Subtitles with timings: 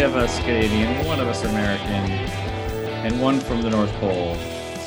[0.00, 2.10] three of us Canadian, one of us American,
[3.04, 4.34] and one from the North Pole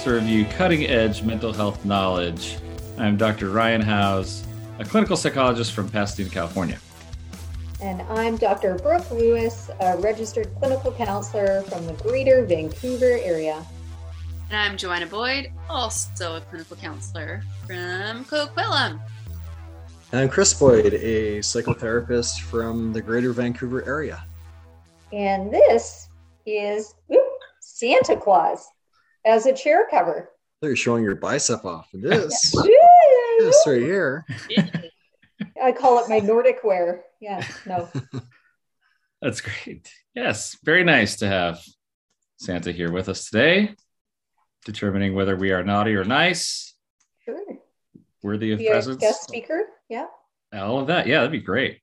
[0.01, 2.57] serve you cutting edge mental health knowledge.
[2.97, 3.51] I'm Dr.
[3.51, 4.43] Ryan Howes,
[4.79, 6.79] a clinical psychologist from Pasadena, California.
[7.79, 8.73] And I'm Dr.
[8.79, 13.63] Brooke Lewis, a registered clinical counselor from the greater Vancouver area.
[14.49, 18.99] And I'm Joanna Boyd, also a clinical counselor from Coquitlam.
[20.11, 24.25] And I'm Chris Boyd, a psychotherapist from the greater Vancouver area.
[25.13, 26.09] And this
[26.47, 27.21] is whoop,
[27.61, 28.65] Santa Claus
[29.25, 30.29] as a chair cover.
[30.63, 31.87] You're showing your bicep off.
[31.93, 32.51] This,
[33.39, 34.25] this right here.
[35.61, 37.03] I call it my Nordic wear.
[37.21, 37.89] Yeah, no.
[39.21, 39.87] That's great.
[40.15, 41.61] Yes, very nice to have
[42.37, 43.75] Santa here with us today,
[44.65, 46.73] determining whether we are naughty or nice,
[47.23, 47.39] Sure.
[48.23, 48.99] worthy of Be a presents.
[49.01, 49.67] guest speaker.
[49.89, 50.07] Yeah.
[50.53, 51.05] All of that.
[51.07, 51.82] Yeah, that'd be great.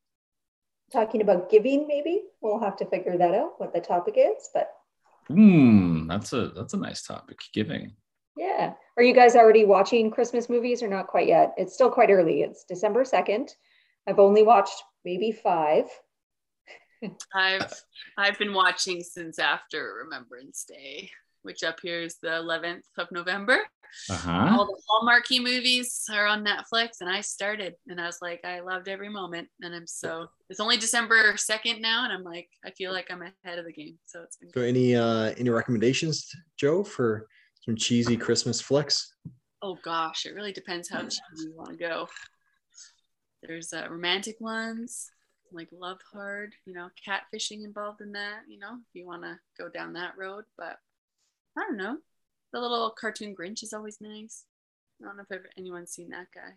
[0.92, 2.22] Talking about giving, maybe.
[2.40, 4.48] We'll have to figure that out, what the topic is.
[4.52, 4.70] But
[5.28, 7.38] Hmm, that's a that's a nice topic.
[7.52, 7.92] Giving.
[8.36, 8.72] yeah.
[8.96, 11.54] Are you guys already watching Christmas movies or not quite yet?
[11.56, 12.42] It's still quite early.
[12.42, 13.50] It's December 2nd.
[14.06, 15.84] I've only watched maybe five.
[17.34, 17.72] I've
[18.18, 21.10] I've been watching since after Remembrance Day,
[21.42, 23.60] which up here is the 11th of November.
[24.08, 24.56] Uh huh.
[24.56, 28.60] All the Hallmarky movies are on Netflix, and I started, and I was like, I
[28.60, 30.26] loved every moment, and I'm so.
[30.48, 33.72] It's only December 2nd now, and I'm like, I feel like I'm ahead of the
[33.72, 33.98] game.
[34.06, 34.50] So it's been.
[34.54, 37.26] So, any uh, any recommendations, Joe, for
[37.64, 39.12] some cheesy Christmas flicks?
[39.62, 42.08] Oh gosh, it really depends how cheesy you want to go.
[43.42, 45.10] There's uh, romantic ones
[45.52, 49.38] like Love Hard, you know, catfishing involved in that, you know, if you want to
[49.58, 50.44] go down that road.
[50.56, 50.76] But
[51.56, 51.98] I don't know.
[52.52, 54.44] The little cartoon Grinch is always nice.
[55.00, 56.54] I don't know if anyone's seen that guy.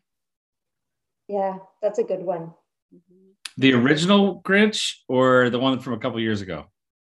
[1.27, 2.53] Yeah, that's a good one.
[2.91, 6.65] hmm The original Grinch or the one from a couple years ago?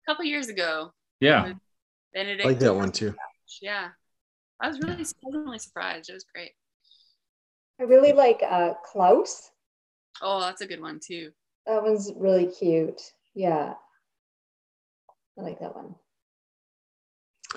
[0.06, 1.54] A couple years ago, Yeah.
[2.12, 2.44] Benedict.
[2.44, 3.14] I like that one too.
[3.60, 3.88] Yeah,
[4.60, 6.10] I was really pleasantly surprised.
[6.10, 6.52] It was great.
[7.80, 9.50] I really like uh, Klaus.
[10.22, 11.32] Oh, that's a good one too.
[11.66, 13.00] That one's really cute.
[13.34, 13.74] Yeah.
[15.38, 15.96] I like that one.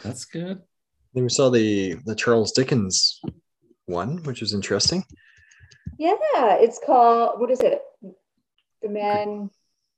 [0.04, 0.62] That's good.
[1.14, 3.20] Then we saw the the Charles Dickens
[3.86, 5.04] one, which was interesting.
[5.98, 7.82] Yeah, it's called what is it?
[8.82, 9.50] The man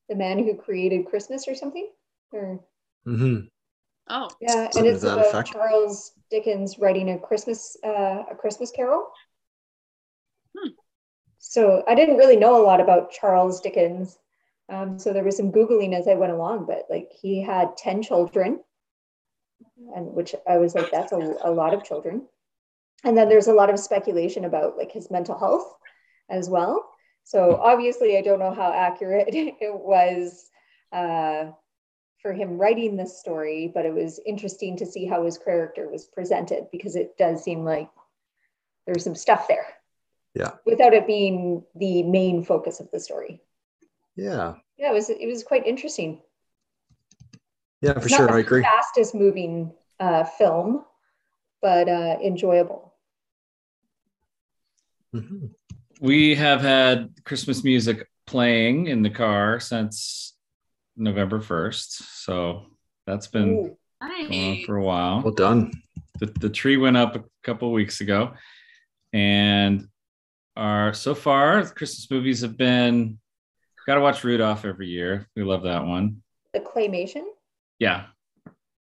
[0.08, 1.90] the man who created Christmas or something?
[2.32, 2.60] Or
[3.06, 3.40] hmm
[4.12, 5.52] Oh, yeah, and it's that about effect.
[5.52, 9.12] Charles Dickens writing a Christmas uh, a Christmas carol.
[10.58, 10.70] Hmm.
[11.40, 14.18] So I didn't really know a lot about Charles Dickens.
[14.68, 18.02] Um, so there was some googling as I went along, but like he had ten
[18.04, 18.60] children,
[19.96, 22.28] and which I was like, that's a, a lot of children.
[23.04, 25.74] And then there's a lot of speculation about like his mental health
[26.30, 26.90] as well.
[27.24, 30.50] So obviously, I don't know how accurate it was
[30.92, 31.52] uh,
[32.22, 36.06] for him writing this story, but it was interesting to see how his character was
[36.06, 37.90] presented because it does seem like
[38.86, 39.66] there's some stuff there.
[40.34, 40.52] Yeah.
[40.66, 43.42] Without it being the main focus of the story.
[44.16, 46.22] Yeah, Yeah, it was it was quite interesting.
[47.82, 48.32] Yeah, for not sure.
[48.32, 48.62] I agree.
[48.62, 50.84] Fastest moving uh, film,
[51.62, 52.94] but uh, enjoyable.
[55.16, 55.52] Mhm.
[56.02, 60.36] We have had Christmas music playing in the car since
[60.96, 62.04] November 1st.
[62.24, 62.68] So
[63.06, 64.66] that's been Ooh, going on nice.
[64.66, 65.22] for a while.
[65.22, 65.72] Well done.
[66.20, 68.34] the, the tree went up a couple weeks ago
[69.14, 69.88] and
[70.56, 73.18] our so far christmas movies have been
[73.88, 76.22] gotta watch rudolph every year we love that one
[76.54, 77.24] the claymation.
[77.80, 78.06] Yeah.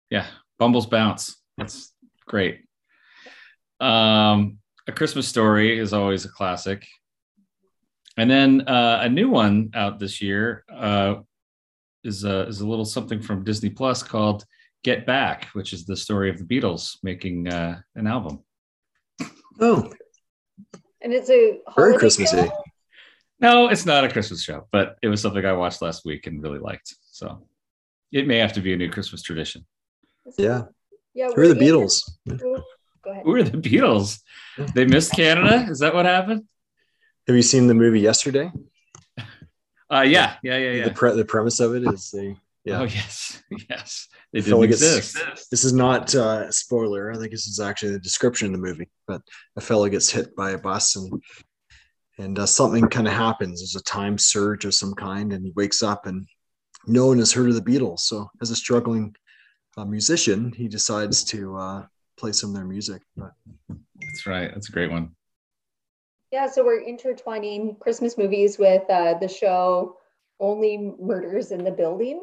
[0.09, 0.25] Yeah.
[0.59, 1.35] Bumble's bounce.
[1.57, 1.93] That's
[2.25, 2.61] great.
[3.79, 4.57] Um
[4.87, 6.85] a christmas story is always a classic.
[8.15, 11.15] And then uh, a new one out this year uh,
[12.03, 14.43] is a, is a little something from disney plus called
[14.83, 18.43] get back which is the story of the beatles making uh, an album.
[19.59, 19.91] Oh,
[21.01, 22.37] And it's a very holiday Christmassy.
[22.37, 22.63] carol?
[23.39, 26.41] No, it's not a Christmas show, but it was something I watched last week and
[26.41, 26.95] really liked.
[27.11, 27.47] So
[28.11, 29.65] it may have to be a new Christmas tradition.
[30.37, 30.63] Yeah.
[31.13, 31.29] Yeah.
[31.35, 32.09] Who are the Beatles?
[32.27, 32.63] Go
[33.11, 33.23] ahead.
[33.23, 34.19] Who are the Beatles?
[34.73, 35.65] They missed Canada.
[35.69, 36.43] Is that what happened?
[37.27, 38.51] Have you seen the movie yesterday?
[39.89, 40.93] Uh, yeah, yeah, yeah, The yeah.
[40.93, 42.81] pre- the premise of it is they yeah.
[42.81, 44.09] Oh yes, yes.
[44.33, 45.17] They I feel didn't like exist.
[45.49, 47.11] This is not uh, a spoiler.
[47.13, 48.89] I think this is actually the description of the movie.
[49.07, 49.21] But
[49.55, 51.23] a fellow gets hit by a bus and
[52.17, 53.61] and uh, something kind of happens.
[53.61, 56.25] There's a time surge of some kind, and he wakes up and
[56.87, 57.99] no one has heard of the Beatles.
[57.99, 59.15] So as a struggling
[59.75, 61.85] uh, musician, he decides to uh,
[62.17, 63.01] play some of their music.
[63.15, 63.33] But
[63.69, 64.49] That's right.
[64.53, 65.11] That's a great one.
[66.31, 69.97] Yeah, so we're intertwining Christmas movies with uh, the show
[70.39, 72.21] Only Murders in the Building.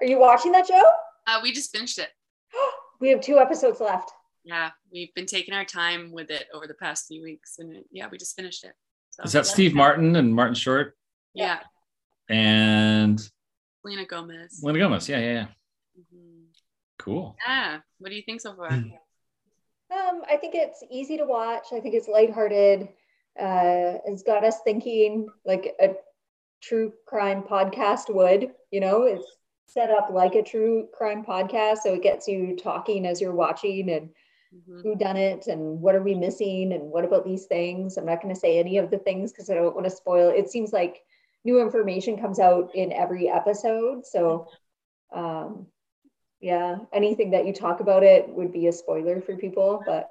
[0.00, 0.82] Are you watching that show?
[1.26, 2.08] Uh, we just finished it.
[3.00, 4.12] we have two episodes left.
[4.44, 8.08] Yeah, we've been taking our time with it over the past few weeks, and yeah,
[8.10, 8.72] we just finished it.
[9.10, 10.96] So, Is that Steve Martin and Martin Short
[11.34, 11.58] Yeah,
[12.28, 13.20] and
[13.82, 14.60] Selena Gomez.
[14.62, 15.08] Lena Gomez?
[15.08, 15.46] Yeah, yeah, yeah.
[15.98, 16.44] Mhm.
[16.98, 17.36] Cool.
[17.46, 18.70] Yeah, what do you think so far?
[19.90, 21.66] Um, I think it's easy to watch.
[21.72, 22.82] I think it's lighthearted.
[23.38, 25.94] Uh, it's got us thinking like a
[26.60, 28.52] true crime podcast would.
[28.70, 29.24] You know, it's
[29.66, 33.90] set up like a true crime podcast, so it gets you talking as you're watching
[33.90, 34.10] and
[34.54, 34.82] Mhm.
[34.82, 37.96] who done it and what are we missing and what about these things.
[37.96, 40.30] I'm not going to say any of the things because I don't want to spoil.
[40.30, 41.04] It seems like
[41.44, 44.48] new information comes out in every episode, so
[45.12, 45.66] um,
[46.40, 50.10] yeah, anything that you talk about it would be a spoiler for people, but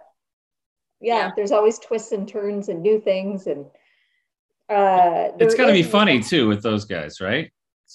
[0.99, 1.31] yeah, Yeah.
[1.35, 3.65] there's always twists and turns and new things and
[4.69, 7.49] uh It's going to be funny too with those guys, right?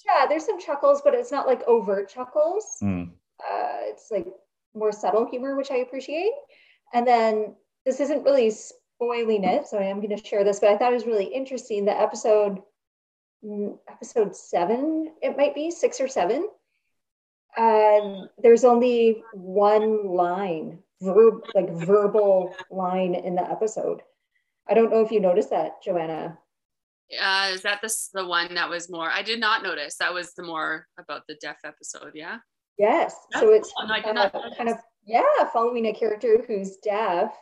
[0.07, 2.65] Yeah, there's some chuckles, but it's not like overt chuckles.
[2.81, 3.03] Hmm.
[3.41, 4.27] Uh, it's like
[4.75, 6.33] more subtle humor, which I appreciate.
[6.95, 10.71] And then this isn't really spoiling it, so I am going to share this, but
[10.71, 11.85] I thought it was really interesting.
[11.85, 12.63] The episode, mm,
[13.89, 16.49] episode seven, it might be six or seven.
[17.57, 24.03] Um, there's only one line, verb like verbal line in the episode.
[24.69, 26.39] I don't know if you noticed that, Joanna.
[27.21, 29.11] Uh, is that this the one that was more?
[29.11, 29.97] I did not notice.
[29.97, 32.13] That was the more about the deaf episode.
[32.15, 32.39] Yeah.
[32.79, 33.15] Yes.
[33.33, 33.87] That's So it's cool.
[33.87, 35.23] No, uh, kind of yeah,
[35.53, 37.37] following a character who's deaf,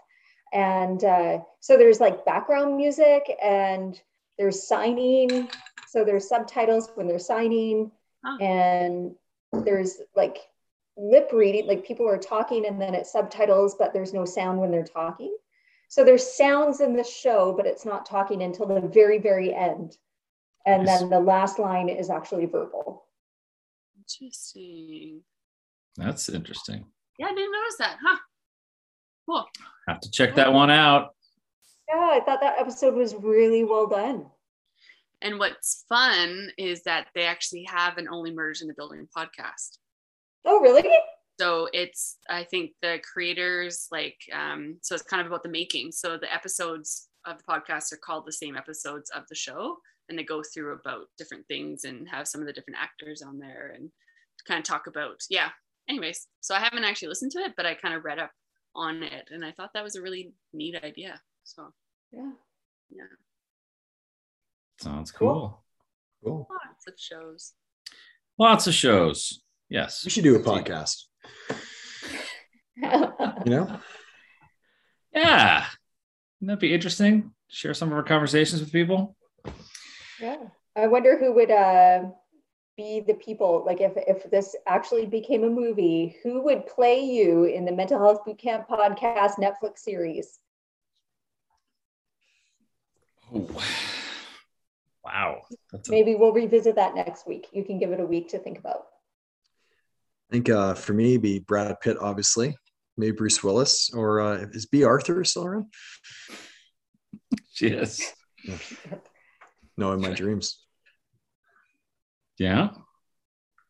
[0.52, 4.00] and uh, so there's like background music and
[4.38, 5.48] there's signing.
[5.90, 7.90] So there's subtitles when they're signing,
[8.24, 8.36] Huh.
[8.40, 9.14] and
[9.64, 10.36] there's like
[10.96, 14.70] lip reading, like people are talking and then it's subtitles, but there's no sound when
[14.70, 15.34] they're talking.
[15.88, 19.96] So there's sounds in the show, but it's not talking until the very, very end.
[20.64, 21.00] And Nice.
[21.00, 23.06] then the last line is actually verbal.
[23.98, 25.22] Interesting.
[25.96, 26.84] That's interesting.
[27.18, 27.96] Yeah, I didn't notice that.
[28.00, 28.18] Huh.
[29.26, 29.44] Cool.
[29.88, 31.16] Have to check that one out.
[31.88, 34.26] Yeah, I thought that episode was really well done.
[35.22, 39.78] And what's fun is that they actually have an Only Murders in the Building podcast.
[40.44, 40.88] Oh, really?
[41.38, 45.92] So it's, I think the creators like, um, so it's kind of about the making.
[45.92, 49.76] So the episodes of the podcast are called the same episodes of the show,
[50.08, 53.38] and they go through about different things and have some of the different actors on
[53.38, 53.90] there and
[54.46, 55.48] kind of talk about, yeah.
[55.88, 58.30] Anyways, so I haven't actually listened to it, but I kind of read up
[58.74, 61.20] on it, and I thought that was a really neat idea.
[61.44, 61.72] So
[62.12, 62.32] Yeah.
[62.90, 63.04] yeah,
[64.80, 65.32] Sounds Cool.
[65.34, 65.64] cool.
[66.24, 66.48] Cool.
[66.50, 67.52] lots of shows.
[68.38, 69.42] Lots of shows.
[69.68, 70.02] Yes.
[70.04, 71.04] We should do a podcast.
[73.44, 73.80] You know,
[75.14, 75.66] Yeah.
[76.40, 77.32] Wouldn't that be interesting?
[77.48, 79.16] Share some of our conversations with people.
[80.20, 80.36] yeah.
[80.76, 82.04] I wonder who would uh,
[82.78, 87.44] be the people, like if, if this actually became a movie, who would play you
[87.44, 90.38] in the Mental Health Bootcamp podcast Netflix series?
[93.34, 93.46] Oh.
[95.12, 95.42] Wow.
[95.72, 97.48] That's a, Maybe we'll revisit that next week.
[97.52, 98.86] You can give it a week to think about.
[100.30, 102.56] I think uh, for me, it'd be Brad Pitt, obviously.
[102.96, 105.66] Maybe Bruce Willis or uh, is Bea Arthur still around?
[107.60, 108.12] yes.
[109.76, 110.62] No, in my dreams.
[112.38, 112.68] Yeah.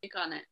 [0.01, 0.43] Think on it.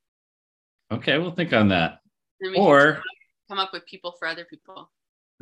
[0.93, 1.99] Okay, we'll think on that.
[2.41, 3.03] Then we can Or
[3.49, 4.89] come up with people for other people.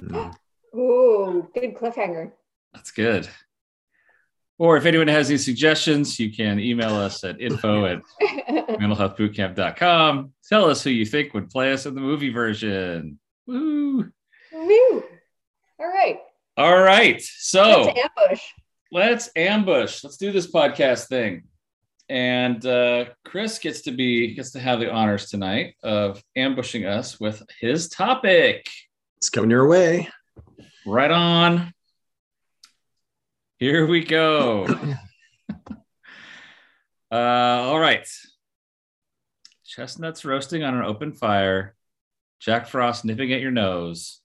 [0.01, 0.35] Mm.
[0.75, 2.33] Ooh, good cliffhanger.
[2.73, 3.29] that's good.
[4.59, 8.01] Or if anyone has any suggestions, you can email us at info at
[8.81, 10.33] mentalhealthbootcamp.com.
[10.49, 13.19] Tell us who you think would play us in the movie version.
[13.47, 14.11] Woo.
[14.53, 15.05] Woo.
[15.79, 16.19] All right.
[16.57, 17.21] All right.
[17.21, 18.43] So Let's ambush.
[18.91, 20.05] let's ambush.
[20.05, 21.45] Let's do this podcast thing.
[22.09, 27.21] And uh, Chris gets to be gets to have the honors tonight of ambushing us
[27.21, 28.67] with his topic.
[29.19, 30.09] It's coming your way.
[30.87, 31.75] Right on.
[33.59, 34.67] Here we go.
[37.09, 38.07] Uh, all right.
[39.65, 41.77] Chestnuts roasting on an open fire.
[42.41, 44.21] Jack Frost nipping at your nose.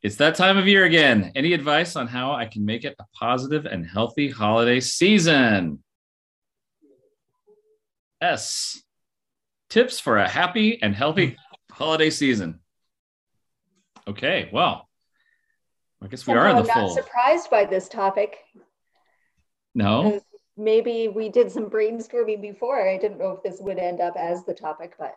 [0.00, 1.32] It's that time of year again.
[1.34, 5.82] Any advice on how I can make it a positive and healthy holiday season?
[8.20, 8.80] S.
[9.68, 11.36] Tips for a happy and healthy
[11.72, 12.60] holiday season.
[14.06, 14.87] Okay, well,
[16.02, 16.88] I guess we are in the I'm not full.
[16.90, 18.38] surprised by this topic.
[19.74, 20.20] No,
[20.56, 22.88] maybe we did some brainstorming before.
[22.88, 25.16] I didn't know if this would end up as the topic, but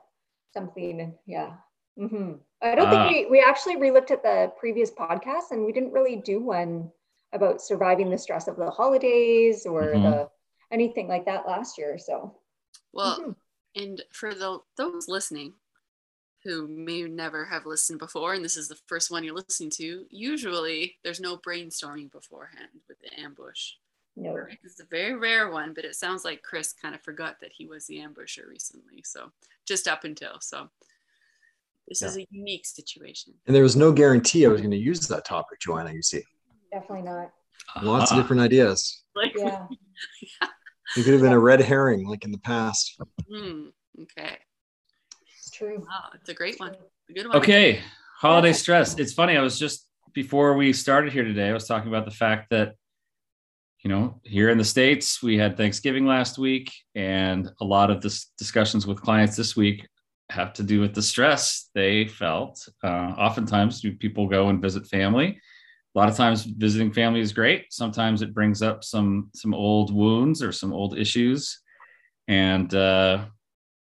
[0.54, 1.54] something, yeah.
[1.98, 3.10] hmm I don't Ah.
[3.10, 6.92] think we, we actually relooked at the previous podcast and we didn't really do one
[7.34, 10.04] about surviving the stress of the holidays or Mhm.
[10.04, 10.30] the
[10.72, 11.98] anything like that last year.
[11.98, 12.38] So
[12.94, 13.36] Well, Mhm.
[13.76, 15.54] and for the, those listening
[16.44, 20.06] who may never have listened before, and this is the first one you're listening to,
[20.10, 23.74] usually there's no brainstorming beforehand with the ambush.
[24.16, 24.36] no.
[24.64, 27.66] It's a very rare one, but it sounds like Chris kind of forgot that he
[27.68, 29.02] was the ambusher recently.
[29.06, 29.32] So
[29.68, 30.70] just up until so.
[31.88, 33.34] This is a unique situation.
[33.48, 35.92] And there was no guarantee I was going to use that topic, Joanna.
[35.92, 36.24] You see,
[36.72, 37.32] Definitely not.
[37.84, 38.22] lots of Ah.
[38.22, 39.04] different ideas.
[39.16, 39.68] Like, Yeah.
[40.98, 43.00] It could have been a red herring like in the past.
[43.30, 43.68] hmm,
[44.04, 44.38] okay.
[45.62, 45.86] It's true.
[45.88, 46.76] Wow, it's a great one.
[47.10, 47.38] A good one.
[47.38, 47.82] Okay,
[48.18, 48.54] holiday Yeah.
[48.54, 48.98] stress.
[48.98, 49.38] It's funny.
[49.38, 51.50] I was just before we started here today.
[51.50, 52.74] I was talking about the fact that
[53.84, 58.02] you know here in the states we had Thanksgiving last week, and a lot of
[58.02, 59.88] this discussions with clients this week
[60.32, 62.68] have to do with the stress they felt.
[62.84, 65.40] Uh, oftentimes, do people go and visit family.
[65.94, 67.66] A lot of times, visiting family is great.
[67.70, 71.62] Sometimes it brings up some some old wounds or some old issues,
[72.28, 73.26] and uh,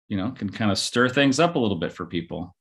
[0.08, 2.56] you know can kind of stir things up a little bit for people.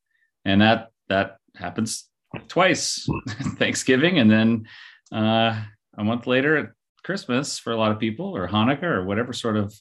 [0.45, 2.09] And that that happens
[2.49, 3.07] twice
[3.59, 4.67] thanksgiving and then
[5.13, 5.63] uh,
[5.97, 6.71] a month later at
[7.05, 9.73] christmas for a lot of people or hanukkah or whatever sort of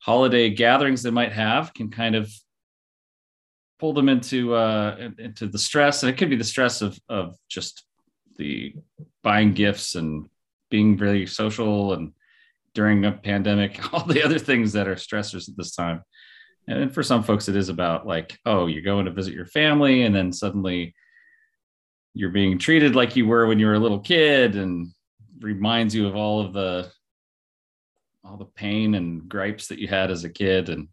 [0.00, 2.30] holiday gatherings they might have can kind of
[3.78, 6.02] pull them into uh, into the stress.
[6.02, 7.84] And it could be the stress of of just
[8.36, 8.74] the
[9.22, 10.28] buying gifts and
[10.70, 12.12] being very social and
[12.74, 16.02] during a pandemic all the other things that are stressors at this time
[16.68, 20.02] and for some folks, it is about like, oh, you're going to visit your family,
[20.02, 20.94] and then suddenly
[22.14, 24.88] you're being treated like you were when you were a little kid, and
[25.40, 26.90] reminds you of all of the
[28.24, 30.88] all the pain and gripes that you had as a kid, and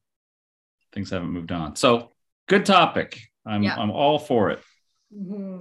[0.91, 1.75] things haven't moved on.
[1.75, 2.11] So,
[2.47, 3.19] good topic.
[3.45, 3.75] I'm Yeah.
[3.75, 4.59] I'm all for it.
[5.11, 5.57] hmm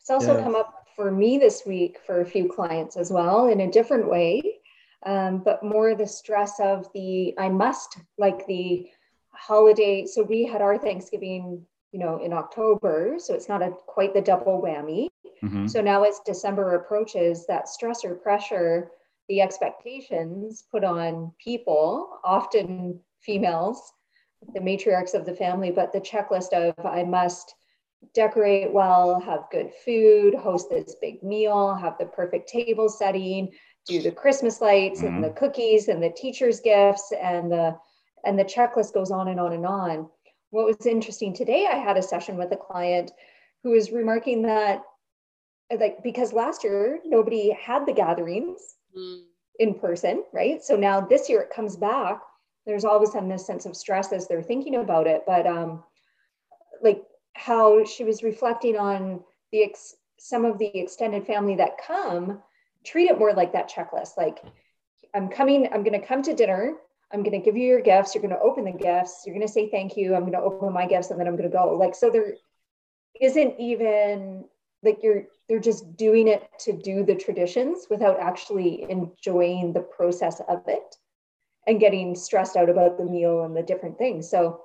[0.00, 0.42] It's also Yeah.
[0.44, 4.08] come up for me this week for a few clients as well in a different
[4.08, 4.40] way,
[5.04, 8.88] um, but more the stress of the I must, like the
[9.36, 10.06] holiday.
[10.06, 14.20] So we had our Thanksgiving, you know, in October, so it's not a quite the
[14.20, 15.08] double whammy.
[15.42, 15.68] Mhm.
[15.68, 18.92] So now as December approaches, that stress or pressure,
[19.28, 23.92] the expectations put on people, often females,
[24.54, 27.54] the matriarchs of the family, but the checklist of I must
[28.14, 33.52] decorate well, have good food, host this big meal, have the perfect table setting,
[33.86, 37.76] do the Christmas lights and the cookies and the teachers' gifts and the
[38.26, 40.08] and the checklist goes on and on and on.
[40.50, 43.12] What was interesting today, I had a session with a client
[43.62, 44.82] who was remarking that
[45.80, 49.24] like because last year nobody had the gatherings Mm,
[49.58, 50.62] in person, right?
[50.62, 52.20] So now this year it comes back.
[52.66, 55.24] There's all of a sudden this sense of stress as they're thinking about it.
[55.26, 55.82] But um,
[56.82, 57.02] like
[57.34, 62.42] how she was reflecting on the ex- some of the extended family that come,
[62.84, 64.16] treat it more like that checklist.
[64.16, 64.42] Like
[65.14, 66.74] I'm coming, I'm going to come to dinner.
[67.12, 68.14] I'm going to give you your gifts.
[68.14, 69.22] You're going to open the gifts.
[69.24, 70.14] You're going to say thank you.
[70.14, 71.74] I'm going to open my gifts and then I'm going to go.
[71.76, 72.34] Like so, there
[73.20, 74.44] isn't even
[74.82, 80.40] like you're they're just doing it to do the traditions without actually enjoying the process
[80.48, 80.96] of it
[81.66, 84.60] and getting stressed out about the meal and the different things so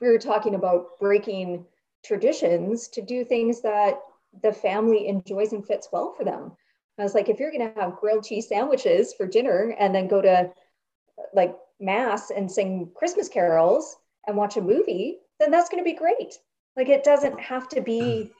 [0.00, 1.64] we were talking about breaking
[2.04, 3.98] traditions to do things that
[4.42, 6.52] the family enjoys and fits well for them
[6.98, 10.08] i was like if you're going to have grilled cheese sandwiches for dinner and then
[10.08, 10.50] go to
[11.34, 13.96] like mass and sing christmas carols
[14.26, 16.34] and watch a movie then that's going to be great
[16.76, 18.30] like it doesn't have to be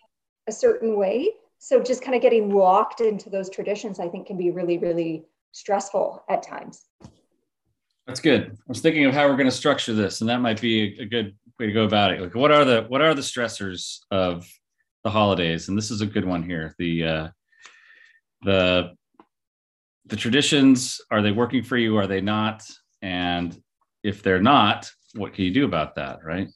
[0.49, 1.31] a certain way.
[1.59, 5.25] So just kind of getting locked into those traditions, I think can be really, really
[5.53, 6.87] stressful at times.
[8.07, 8.53] That's good.
[8.53, 11.05] I was thinking of how we're going to structure this, and that might be a,
[11.05, 12.23] good way to go about it.
[12.23, 14.49] Like, what are the what are the stressors of
[15.05, 15.69] the holidays?
[15.69, 16.75] And this is a good one here.
[16.79, 17.29] The uh,
[18.43, 18.95] the
[20.09, 21.97] the traditions are they working for you?
[21.97, 22.65] Are they not?
[23.03, 23.61] And
[24.03, 26.21] if they're not, what can you do about that?
[26.25, 26.49] Right?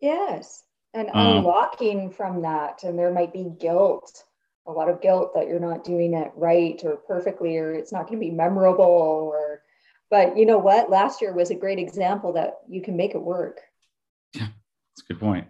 [0.00, 0.62] Yes.
[0.94, 2.84] And Um, unlocking from that.
[2.84, 4.24] And there might be guilt,
[4.66, 8.06] a lot of guilt that you're not doing it right or perfectly, or it's not
[8.06, 8.84] going to be memorable.
[8.84, 9.62] Or,
[10.10, 10.90] but you know what?
[10.90, 13.60] Last year was a great example that you can make it work.
[14.34, 14.48] Yeah,
[14.90, 15.46] that's a good point.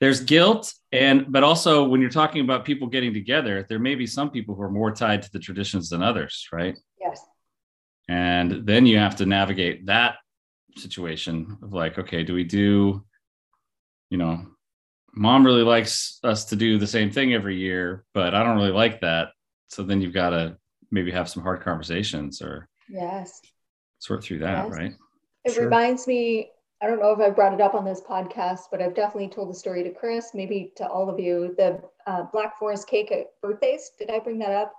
[0.00, 4.06] There's guilt, and but also when you're talking about people getting together, there may be
[4.06, 6.76] some people who are more tied to the traditions than others, right?
[7.00, 7.20] Yes.
[8.08, 10.16] And then you have to navigate that
[10.76, 13.04] situation of like, okay, do we do,
[14.10, 14.44] you know,
[15.14, 18.72] mom really likes us to do the same thing every year, but I don't really
[18.72, 19.28] like that.
[19.68, 20.56] So then you've got to
[20.90, 23.40] maybe have some hard conversations or Yes.
[23.98, 24.76] sort through that, Yes.
[24.76, 24.92] right?
[25.44, 25.64] It Sure.
[25.64, 26.50] reminds me
[26.84, 29.48] I don't know if I brought it up on this podcast, but I've definitely told
[29.48, 31.54] the story to Chris, maybe to all of you.
[31.56, 33.92] The uh, Black Forest cake at birthdays.
[33.98, 34.74] Did I bring that up?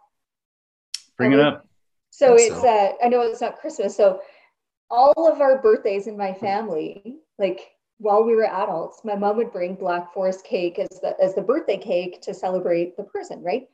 [1.18, 1.66] Bring it up.
[2.12, 2.68] So it's so.
[2.68, 3.98] uh, I know it's not Christmas.
[3.98, 4.22] So
[4.92, 9.52] all of our birthdays in my family, like while we were adults, my mom would
[9.52, 13.68] bring Black Forest cake as the as the birthday cake to celebrate the person, right?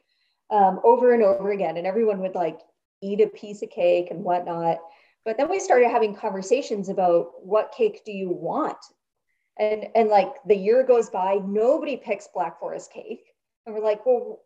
[0.49, 2.61] Um, over and over again, and everyone would like
[3.01, 4.79] eat a piece of cake and whatnot.
[5.25, 8.77] But then we started having conversations about what cake do you want,
[9.57, 13.23] and and like the year goes by, nobody picks Black Forest cake,
[13.65, 14.41] and we're like, well,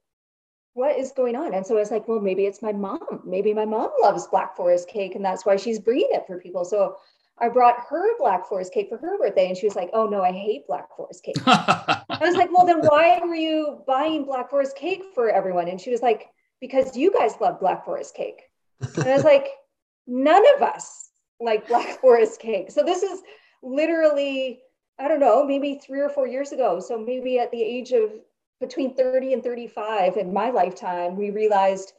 [0.73, 1.53] what is going on?
[1.53, 3.21] And so I was like, well, maybe it's my mom.
[3.25, 6.65] Maybe my mom loves Black Forest cake, and that's why she's bringing it for people.
[6.65, 6.97] So
[7.37, 10.21] I brought her Black Forest cake for her birthday, and she was like, oh no,
[10.21, 11.35] I hate Black Forest cake.
[11.45, 15.69] I was like, well, then why were you buying Black Forest cake for everyone?
[15.69, 16.27] And she was like,
[16.59, 18.41] because you guys love Black Forest cake.
[18.81, 19.47] And I was like,
[20.07, 21.09] none of us
[21.39, 22.71] like Black Forest cake.
[22.71, 23.21] So this is
[23.63, 24.61] literally,
[24.99, 26.79] I don't know, maybe three or four years ago.
[26.79, 28.11] So maybe at the age of
[28.59, 31.93] between 30 and 35 in my lifetime, we realized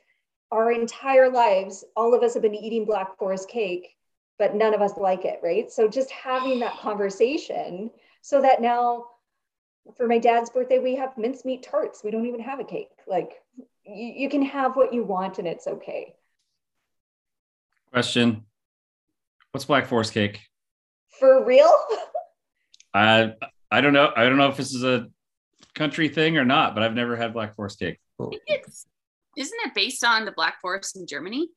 [0.53, 3.97] our entire lives, all of us have been eating Black Forest cake,
[4.39, 5.71] but none of us like it, right?
[5.71, 7.91] So just having that conversation
[8.23, 9.07] so that now
[9.97, 12.03] for my dad's birthday, we have mincemeat tarts.
[12.03, 12.91] We don't even have a cake.
[13.07, 13.43] Like
[13.85, 16.15] you, you can have what you want and it's okay.
[17.93, 18.45] Question:
[19.53, 20.41] What's Black Forest cake?
[21.19, 21.73] For real?
[22.95, 23.33] I
[23.71, 24.13] I don't know.
[24.15, 25.07] I don't know if this is a
[25.75, 27.99] country thing or not, but I've never had Black Forest cake.
[28.19, 28.87] Oh, I think it's
[29.37, 31.49] isn't it based on the Black Forest in Germany?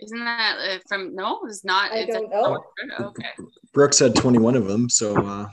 [0.00, 1.40] Isn't that uh, from no?
[1.44, 1.92] It's not.
[1.92, 2.64] I it's don't know.
[2.98, 3.28] Okay.
[3.74, 5.46] Brooks had 21 of them, so uh,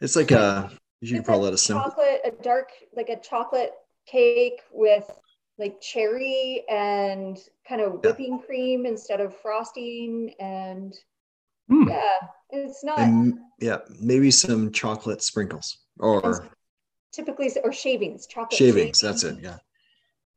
[0.00, 0.70] it's like a
[1.00, 3.72] you It's can call a that a chocolate, a dark, like a chocolate
[4.06, 5.10] cake with
[5.60, 8.10] like cherry and kind of Yeah.
[8.10, 10.34] whipping cream instead of frosting.
[10.40, 10.92] And
[11.68, 11.88] Hmm.
[11.88, 12.16] yeah,
[12.50, 16.48] it's not And yeah, maybe some chocolate sprinkles or
[17.12, 19.00] typically, or shavings, chocolate shavings.
[19.00, 19.38] That's it.
[19.40, 19.58] Yeah.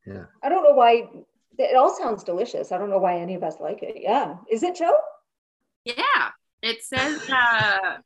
[0.05, 0.25] Yeah.
[0.43, 1.09] I don't know why.
[1.57, 2.71] It all sounds delicious.
[2.71, 4.01] I don't know why any of us like it.
[4.01, 4.37] Yeah.
[4.51, 4.97] Is it Joe?
[5.85, 6.31] Yeah,
[6.61, 7.97] it says uh,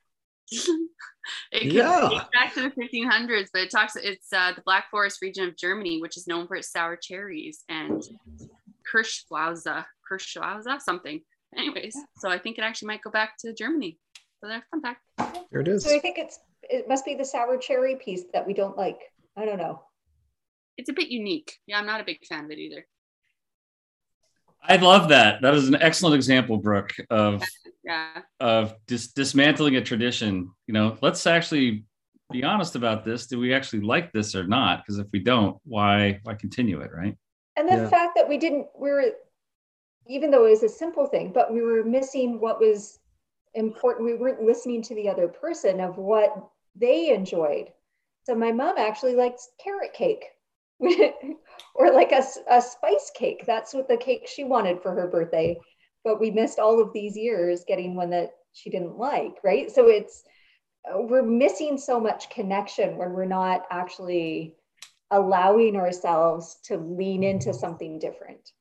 [0.51, 2.10] it can Yeah.
[2.10, 3.95] date back to the 1500s, but it talks.
[3.95, 7.63] It's uh, the Black Forest region of Germany, which is known for its sour cherries
[7.69, 8.01] and
[8.91, 11.21] Kirschlauser, Kirschlauser, something.
[11.55, 13.97] Anyways, so I think it actually might go back to Germany.
[14.41, 15.01] So that's fun fact.
[15.51, 15.83] There it is.
[15.83, 18.99] So I think it's it must be the sour cherry piece that we don't like.
[19.38, 19.81] I don't know.
[20.77, 21.53] It's a bit unique.
[21.65, 22.86] Yeah, I'm not a big fan of it either.
[24.67, 25.41] I love that.
[25.41, 27.43] That is an excellent example, Brooke, of
[27.84, 30.51] Yeah, of dis- dismantling a tradition.
[30.67, 31.86] You know, let's actually
[32.32, 33.27] be honest about this.
[33.27, 34.84] Do we actually like this or not?
[34.84, 37.15] Because if we don't, why why continue it, right?
[37.56, 37.89] And the Yeah.
[37.89, 39.12] fact that we didn't, we were,
[40.08, 42.99] even though it was a simple thing, but we were missing what was
[43.53, 44.06] important.
[44.06, 46.36] We weren't listening to the other person of what
[46.75, 47.71] they enjoyed.
[48.25, 50.25] So my mom actually likes carrot cake
[50.79, 53.43] or like a, a spice cake.
[53.45, 55.57] That's what the cake she wanted for her birthday.
[56.03, 59.69] But we missed all of these years getting one that she didn't like, right?
[59.71, 60.23] So it's,
[60.93, 64.55] we're missing so much connection when we're not actually
[65.11, 68.51] allowing ourselves to lean into something different.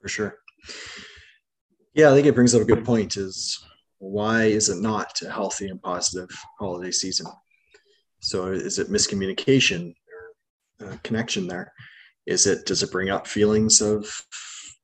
[0.00, 0.38] for sure.
[1.94, 3.58] Yeah, I think it brings up a good point is
[3.98, 7.26] why is it not a healthy and positive holiday season?
[8.20, 9.94] So is it miscommunication
[11.02, 11.72] connection there?
[12.26, 14.06] Is it does it bring up feelings of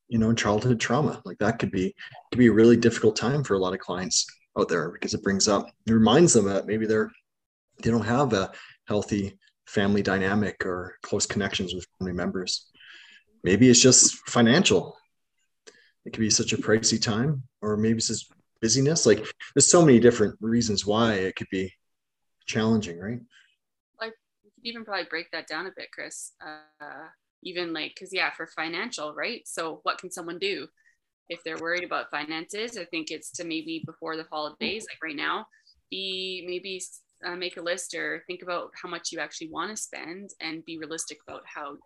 [0.08, 1.20] you know childhood trauma?
[1.24, 1.94] Like that could be
[2.30, 4.26] could be a really difficult time for a lot of clients
[4.58, 7.10] out there because it brings up it reminds them that maybe they're
[7.82, 8.52] they don't have a
[8.88, 12.70] healthy family dynamic or close connections with family members.
[13.44, 14.96] Maybe it's just financial
[16.06, 18.32] it could be such a pricey time or maybe it's just
[18.62, 21.70] busyness like there's so many different reasons why it could be
[22.46, 23.20] challenging right
[24.66, 26.32] even probably break that down a bit, Chris.
[26.44, 27.06] Uh,
[27.42, 29.42] even like, because yeah, for financial, right?
[29.46, 30.66] So, what can someone do
[31.28, 32.76] if they're worried about finances?
[32.76, 35.46] I think it's to maybe before the holidays, like right now,
[35.90, 36.82] be maybe
[37.24, 40.64] uh, make a list or think about how much you actually want to spend and
[40.64, 41.76] be realistic about how,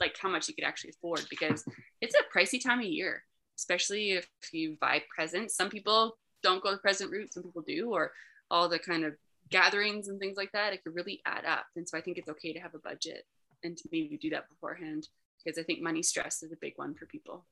[0.00, 1.64] like, how much you could actually afford because
[2.00, 3.22] it's a pricey time of year,
[3.56, 5.56] especially if you buy presents.
[5.56, 8.10] Some people don't go the present route, some people do, or
[8.50, 9.14] all the kind of
[9.54, 11.66] gatherings and things like that, it could really add up.
[11.76, 13.24] And so I think it's okay to have a budget
[13.62, 15.06] and to maybe do that beforehand
[15.38, 17.46] because I think money stress is a big one for people.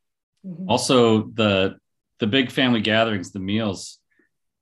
[0.67, 1.77] Also, the
[2.19, 3.99] the big family gatherings, the meals.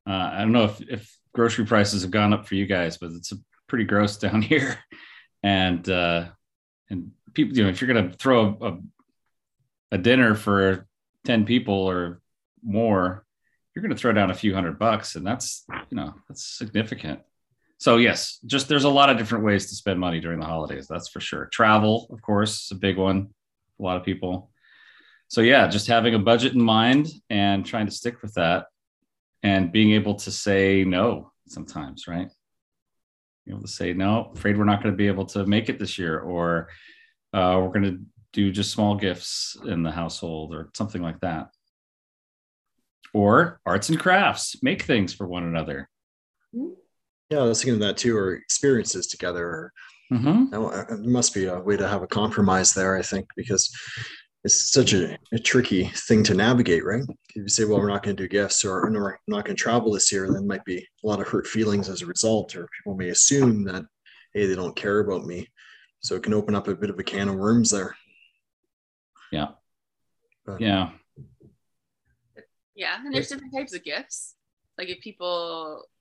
[0.07, 3.13] Uh, I don't know if if grocery prices have gone up for you guys, but
[3.13, 3.33] it's
[3.67, 4.79] pretty gross down here.
[5.43, 6.27] And uh,
[6.91, 10.87] and people, you know, if you're gonna throw a, a dinner for
[11.25, 12.21] ten people or
[12.63, 13.25] more,
[13.75, 16.45] you're you're going to throw down a few hundred bucks, and that's you know that's
[16.45, 17.21] significant.
[17.81, 20.87] So yes, just there's a lot of different ways to spend money during the holidays.
[20.87, 21.47] That's for sure.
[21.47, 23.31] Travel, of course, is a big one.
[23.79, 24.51] A lot of people.
[25.29, 28.67] So yeah, just having a budget in mind and trying to stick with that,
[29.43, 32.29] and being able to say no sometimes, right?
[33.47, 34.31] Be able to say no.
[34.35, 36.69] Afraid we're not going to be able to make it this year, or
[37.33, 38.01] uh, we're going to
[38.35, 41.49] do just small gifts in the household, or something like that
[43.13, 45.89] or arts and crafts make things for one another
[47.31, 49.73] Yeah, I was thinking of that too, or experiences together.
[50.13, 50.51] mm-hmm.
[50.51, 53.71] There must be a way to have a compromise there, I think, because
[54.43, 57.03] it's such a, a tricky thing to navigate, right?
[57.29, 59.57] If you say, well, we're not going to do gifts or no, we're not going
[59.57, 62.57] to travel this year, then might be a lot of hurt feelings as a result,
[62.57, 63.85] or people may assume that,
[64.35, 65.47] hey, they don't care about me.
[66.01, 67.95] So it can open up a bit of a can of worms there.
[69.31, 69.49] yeah
[70.47, 70.91] But- yeah
[72.75, 74.35] Yeah, and there's different types of gifts.
[74.79, 76.00] Like if people, if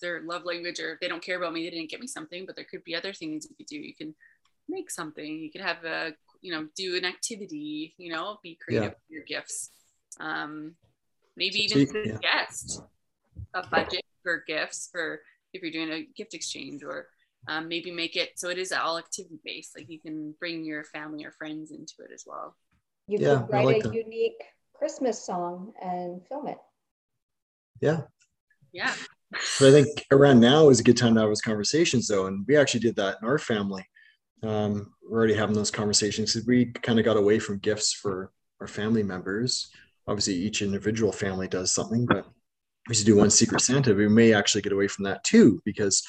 [0.00, 2.46] their love language or if they don't care about me, they didn't get me something,
[2.46, 3.78] but there could be other things you could do.
[3.78, 4.14] You can
[4.68, 5.38] make something.
[5.38, 7.94] You could have a, you know, do an activity.
[7.98, 9.70] You know, be creative with your gifts.
[10.18, 10.74] Um,
[11.36, 12.82] maybe So even take- suggest
[13.54, 17.08] a budget for gifts for if you're doing a gift exchange or
[17.48, 19.76] um, maybe make it so it is all activity based.
[19.76, 22.54] Like you can bring your family or friends into it as well.
[23.08, 23.94] You Yeah, could write like a that.
[23.94, 24.40] unique
[24.74, 26.58] Christmas song and film it.
[27.80, 28.02] Yeah.
[28.72, 28.94] Yeah.
[29.30, 32.26] But I think around now is a good time to have those conversations, though.
[32.26, 33.86] And we actually did that in our family.
[34.42, 36.36] Um, we're already having those conversations.
[36.46, 39.70] We kind of got away from gifts for our family members.
[40.08, 42.26] Obviously, each individual family does something, but
[42.88, 43.94] we should do one Secret Santa.
[43.94, 46.02] We may actually get away from that too because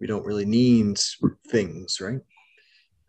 [0.00, 0.98] we don't really need
[1.48, 2.20] things, right?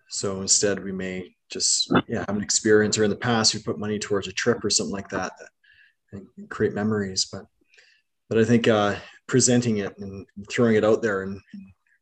[0.09, 2.97] So instead, we may just yeah have an experience.
[2.97, 5.33] Or in the past, we put money towards a trip or something like that,
[6.11, 7.27] and create memories.
[7.31, 7.45] But
[8.29, 8.95] but I think uh,
[9.27, 11.41] presenting it and throwing it out there in,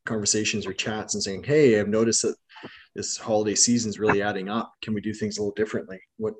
[0.05, 2.35] conversations or chats and saying, "Hey, I've noticed that
[2.93, 4.71] this holiday season is really adding up.
[4.83, 5.99] Can we do things a little differently?
[6.17, 6.35] What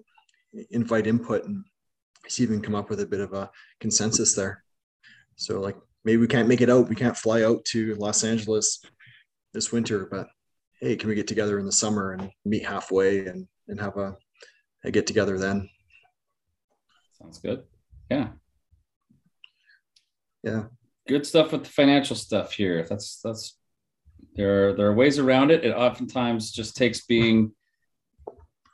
[0.69, 1.65] invite input and
[2.28, 4.63] see if we can come up with a bit of a consensus there."
[5.36, 6.89] So, like, maybe we can't make it out.
[6.89, 8.84] We can't fly out to Los Angeles
[9.52, 10.28] this winter, but
[10.80, 14.15] hey, can we get together in the summer and meet halfway and and have a,
[14.84, 15.67] a get together then?
[17.19, 17.63] sounds good
[18.12, 18.28] yeah
[20.45, 20.65] Yeah.
[21.08, 23.58] good stuff with the financial stuff here that's that's
[24.36, 27.51] there are there are ways around it it oftentimes just takes being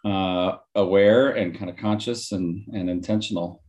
[0.04, 3.64] uh aware and kind of conscious and and intentional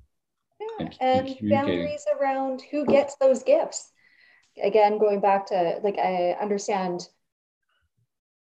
[0.61, 3.91] Yeah, And and boundaries around who gets those gifts.
[4.63, 7.07] Again, going back to like I understand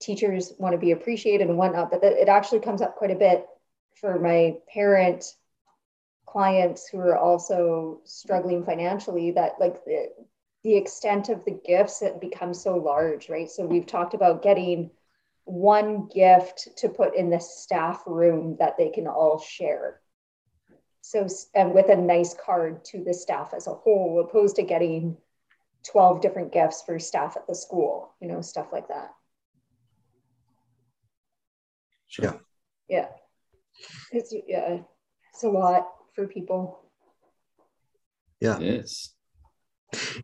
[0.02, 3.46] teachers want to be appreciated and whatnot, but it actually comes up quite a bit
[4.00, 5.24] for my parent
[6.36, 10.10] clients who are also struggling financially that like the,
[10.66, 13.50] the extent of the gifts it becomes so large right?
[13.50, 14.92] So we've talked about getting
[15.46, 20.02] one gift to put in the staff room that they can all share.
[21.00, 25.16] So and with a nice card to the staff as a whole opposed to getting
[25.86, 29.14] 12 different gifts for staff at the school you know stuff like that.
[32.08, 32.42] Sure.
[32.90, 32.98] Yeah.
[33.00, 33.08] yeah.
[34.12, 34.80] It's yeah
[35.32, 36.80] it's a lot for people
[38.40, 38.58] Yeah.
[38.60, 39.12] it is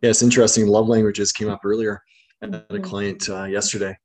[0.02, 0.66] Yeah, it's interesting.
[0.66, 2.02] Love languages came up earlier.
[2.42, 2.82] I had a Mhm.
[2.84, 3.96] client uh, yesterday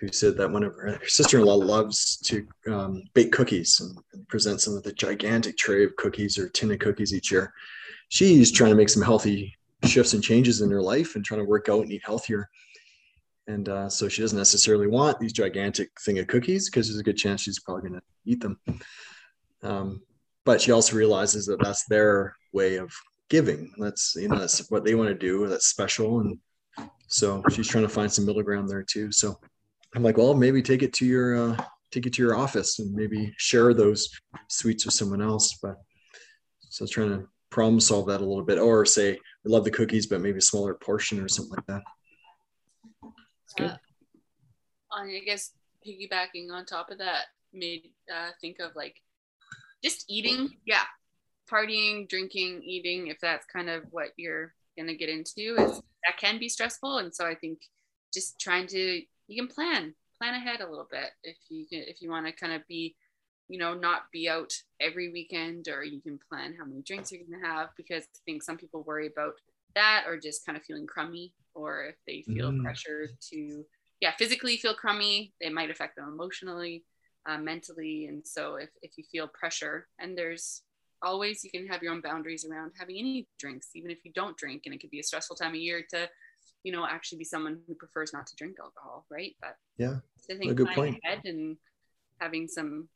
[0.00, 4.26] who said that one of her, her sister-in-law loves to um, bake cookies and, and
[4.28, 7.52] presents them with a gigantic tray of cookies or tin of cookies each year.
[8.08, 11.46] She's trying to make some healthy shifts and changes in her life and trying to
[11.46, 12.48] work out and eat healthier.
[13.46, 17.04] And uh, so she doesn't necessarily want these gigantic thing of cookies because there's a
[17.04, 18.58] good chance she's probably going to eat them.
[19.62, 20.02] Um,
[20.44, 22.92] but she also realizes that that's their way of
[23.28, 23.72] giving.
[23.78, 25.46] That's you know that's what they want to do.
[25.46, 26.38] That's special, and
[27.08, 29.12] so she's trying to find some middle ground there too.
[29.12, 29.38] So
[29.94, 32.92] I'm like, well, maybe take it to your uh, take it to your office and
[32.94, 34.08] maybe share those
[34.48, 35.58] sweets with someone else.
[35.62, 35.76] But
[36.68, 40.06] so trying to problem solve that a little bit, or say we love the cookies,
[40.06, 41.82] but maybe a smaller portion or something like that.
[43.44, 43.78] it's good Uh,
[44.90, 45.52] I guess
[45.86, 48.96] piggybacking on top of that made uh, think of like
[49.82, 50.50] just eating.
[50.64, 50.84] Yeah,
[51.50, 53.08] partying, drinking, eating.
[53.08, 56.98] If that's kind of what you're gonna get into, is that can be stressful.
[56.98, 57.60] And so I think
[58.12, 62.02] just trying to you can plan plan ahead a little bit if you can if
[62.02, 62.94] you want to kind of be
[63.48, 67.22] you know not be out every weekend or you can plan how many drinks you're
[67.24, 69.34] going to have because i think some people worry about
[69.74, 72.62] that or just kind of feeling crummy or if they feel Mm.
[72.62, 73.64] pressure to
[74.00, 76.84] yeah physically feel crummy it might affect them emotionally
[77.26, 80.62] uh, mentally and so if, if you feel pressure and there's
[81.02, 84.36] always you can have your own boundaries around having any drinks, even if you don't
[84.36, 84.62] drink.
[84.64, 86.08] And it could be a stressful time of year to,
[86.62, 89.34] you know, actually be someone who prefers not to drink alcohol, right?
[89.40, 89.96] But Yeah,
[90.30, 91.00] I think a good point.
[91.04, 91.56] ahead and
[92.20, 92.88] having some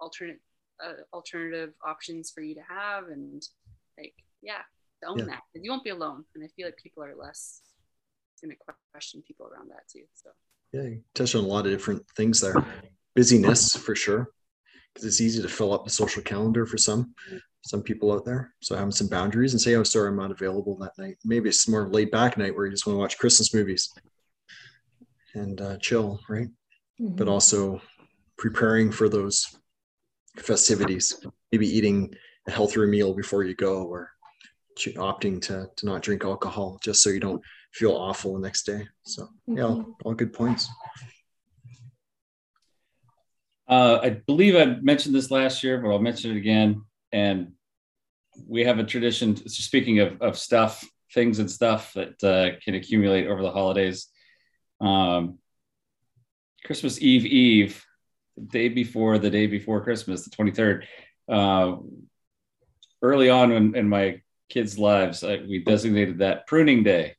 [0.00, 0.40] alternate
[0.84, 3.46] uh, alternative options for you to have and
[3.96, 4.62] like yeah
[5.06, 5.26] own Yeah.
[5.26, 7.60] that you won't be alone and i feel like people are less
[8.42, 10.30] going to question people around that too so
[10.72, 12.54] yeah, you touched on a lot of different things there.
[13.14, 14.30] Busyness for sure,
[14.92, 17.14] because it's easy to fill up the social calendar for some
[17.64, 18.52] some people out there.
[18.60, 21.68] So having some boundaries and say, "Oh, sorry, I'm not available that night." Maybe it's
[21.68, 23.92] more of a laid back night where you just want to watch Christmas movies
[25.34, 26.48] and uh, chill, right?
[26.98, 27.30] But Mhm.
[27.30, 27.80] also
[28.36, 29.56] preparing for those
[30.38, 31.14] festivities.
[31.52, 32.14] Maybe eating
[32.46, 34.10] a healthier meal before you go, or
[34.96, 38.88] opting to to not drink alcohol just so you don't feel awful the next day.
[39.02, 40.68] So yeah, all, all good points.
[43.68, 46.82] Uh, I believe I mentioned this last year, but I'll mention it again.
[47.12, 47.52] And
[48.46, 49.36] we have a tradition.
[49.48, 54.08] Speaking of, of stuff, things and stuff that uh, can accumulate over the holidays.
[54.80, 55.38] Um,
[56.64, 57.84] Christmas Eve Eve,
[58.36, 60.86] the day before the day before Christmas, the twenty third.
[61.28, 61.76] Uh,
[63.02, 67.16] early on in, in my kids' lives, uh, we designated that pruning day.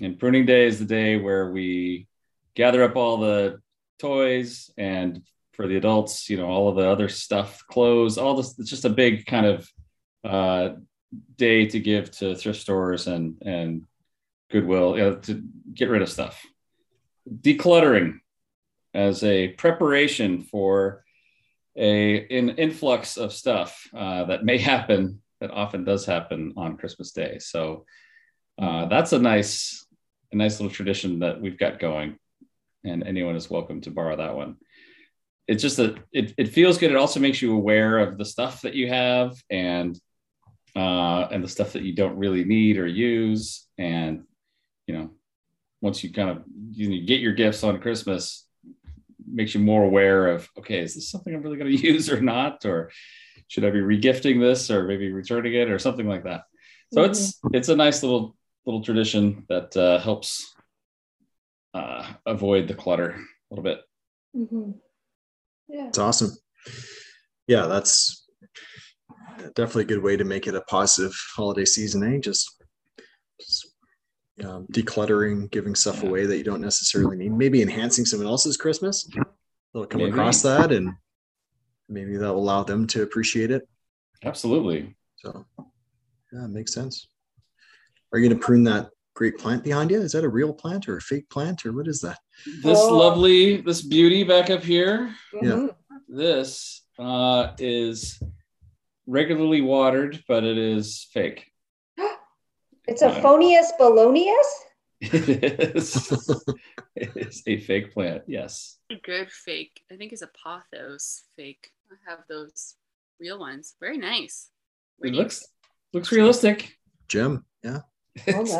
[0.00, 2.08] And pruning day is the day where we
[2.54, 3.60] gather up all the
[3.98, 5.22] toys and
[5.56, 8.58] for the adults, you know, all of the other stuff, clothes, all this.
[8.58, 9.70] It's just a big kind of
[10.24, 10.70] uh,
[11.36, 13.84] day to give to thrift stores and and
[14.50, 16.44] Goodwill you know, to get rid of stuff.
[17.28, 18.20] Decluttering
[18.92, 21.04] as a preparation for
[21.76, 27.12] a an influx of stuff uh, that may happen that often does happen on Christmas
[27.12, 27.38] Day.
[27.38, 27.84] So
[28.60, 29.84] uh, that's a nice
[30.32, 32.18] a nice little tradition that we've got going,
[32.84, 34.56] and anyone is welcome to borrow that one
[35.46, 36.90] it's just that it, it feels good.
[36.90, 39.98] It also makes you aware of the stuff that you have and
[40.76, 43.66] uh, and the stuff that you don't really need or use.
[43.78, 44.24] And
[44.86, 45.10] you know,
[45.80, 48.46] once you kind of you, know, you get your gifts on Christmas,
[49.26, 52.20] makes you more aware of okay, is this something I'm really going to use or
[52.20, 52.90] not, or
[53.48, 56.42] should I be regifting this or maybe returning it or something like that.
[56.92, 60.54] So it's it's a nice little little tradition that uh, helps
[61.74, 63.80] uh, avoid the clutter a little bit.
[64.34, 64.74] Mhm.
[65.68, 65.88] Yeah.
[65.88, 66.30] It's awesome.
[67.46, 68.26] Yeah, that's
[69.54, 72.18] definitely a good way to make it a positive holiday season, eh?
[72.18, 72.62] Just,
[73.40, 73.66] just
[74.44, 76.08] um, decluttering, giving stuff Yeah.
[76.08, 79.08] away that you don't necessarily need, maybe enhancing someone else's Christmas.
[79.72, 80.12] They'll come Maybe.
[80.12, 80.92] across that and
[81.88, 83.68] maybe that will allow them to appreciate it.
[84.22, 84.96] Absolutely.
[85.16, 85.44] So,
[86.32, 87.08] yeah, it makes sense.
[88.12, 90.00] Are you going to prune that great plant behind you?
[90.00, 92.18] Is that a real plant or a fake plant or what is that?
[92.62, 92.96] This Oh.
[92.96, 95.50] lovely, this beauty back up here, Yeah.
[95.50, 95.76] Mhm.
[96.08, 98.22] this uh, is
[99.06, 101.50] regularly watered, but it is fake.
[102.86, 103.22] It's a Yeah.
[103.22, 104.50] phonius balonius.
[105.00, 105.28] It
[105.76, 106.44] is,
[106.96, 108.22] it is a fake plant.
[108.26, 108.78] Yes.
[108.90, 112.76] a good fake i think it's a pothos fake i have those
[113.20, 114.50] real ones very nice
[114.98, 115.44] Where It do you- looks
[115.92, 116.76] looks realistic.
[117.08, 117.44] Jim?
[117.62, 117.80] Yeah.
[118.14, 118.54] It's, it's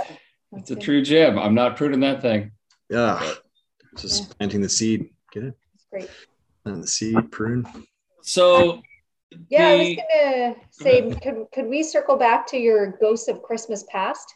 [0.52, 1.38] That's a true gem.
[1.38, 2.52] I'm not pruning that thing.
[2.90, 3.18] Yeah.
[3.20, 3.43] But-
[3.96, 5.10] Just planting the seed.
[5.32, 5.54] Get it?
[5.72, 6.10] That's great.
[6.64, 7.66] Plant the seed, prune.
[8.22, 8.82] So
[9.48, 13.84] Yeah, I was gonna say, could could we circle back to your ghosts of Christmas
[13.90, 14.34] past?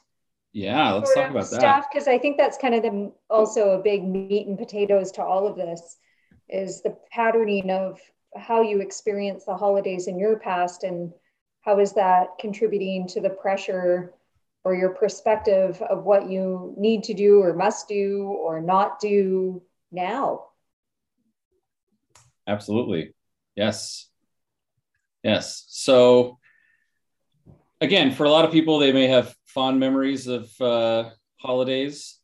[0.52, 1.60] yeah, let's talk of about that.
[1.60, 5.22] stuff because I think that's kind of the also a big meat and potatoes to
[5.22, 5.98] all of this
[6.48, 8.00] is the patterning of
[8.36, 11.12] how you experience the holidays in your past and
[11.60, 14.14] how is that contributing to the pressure
[14.68, 19.62] or your perspective of what you need to do or must do or not do
[19.90, 20.44] now.
[22.46, 23.14] Absolutely.
[23.56, 24.10] Yes.
[25.24, 25.64] Yes.
[25.68, 26.38] So,
[27.80, 32.18] again, for a lot of people, they may have fond memories of uh, holidays,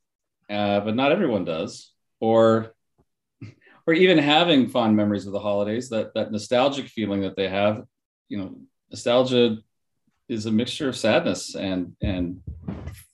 [0.51, 1.93] uh, but not everyone does.
[2.21, 2.75] Or,
[3.87, 7.85] or even having fond memories of the holidays, that that nostalgic feeling that they have.
[8.29, 8.59] You know,
[8.91, 9.57] nostalgia
[10.29, 12.41] is a mixture of sadness and and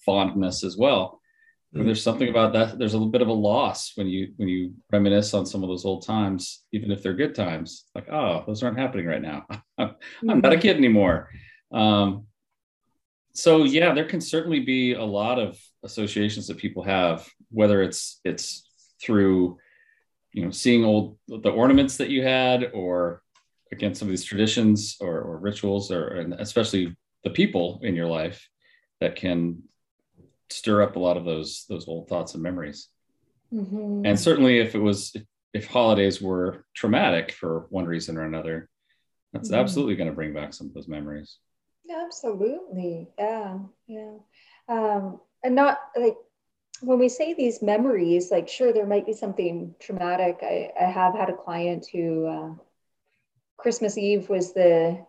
[0.04, 1.20] fondness as well.
[1.72, 2.78] But there's something about that.
[2.78, 5.68] There's a little bit of a loss when you when you reminisce on some of
[5.68, 7.84] those old times, even if they're good times.
[7.94, 9.46] Like, oh, those aren't happening right now.
[9.78, 11.30] I'm not a kid anymore.
[11.72, 12.26] Um,
[13.32, 18.20] so yeah, there can certainly be a lot of associations that people have, whether it's
[18.24, 18.66] it's
[19.00, 19.58] through
[20.32, 23.22] you know seeing old the ornaments that you had, or
[23.70, 28.06] again some of these traditions or, or rituals, or and especially the people in your
[28.06, 28.48] life
[29.00, 29.62] that can
[30.50, 32.88] stir up a lot of those those old thoughts and memories
[33.52, 34.02] Mhm.
[34.06, 35.14] and certainly if it was
[35.52, 38.68] if holidays were traumatic for one reason or another
[39.32, 39.58] That's Mhm.
[39.60, 41.38] absolutely going to bring back some of those memories.
[41.88, 43.08] Absolutely.
[43.16, 43.60] Yeah.
[43.86, 44.18] Yeah.
[44.66, 46.16] Um, and not like
[46.82, 50.40] when we say these memories, like, sure, there might be something traumatic.
[50.42, 52.54] I, I have had a client who uh,
[53.56, 55.06] Christmas Eve was the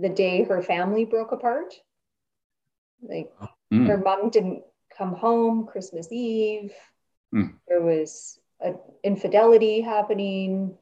[0.00, 1.74] the day her family broke apart.
[3.02, 3.32] Like
[3.72, 3.86] Mm.
[3.88, 4.62] her mom didn't
[4.96, 6.74] come home Christmas Eve.
[7.34, 7.54] Mm.
[7.68, 10.76] There was an infidelity happening.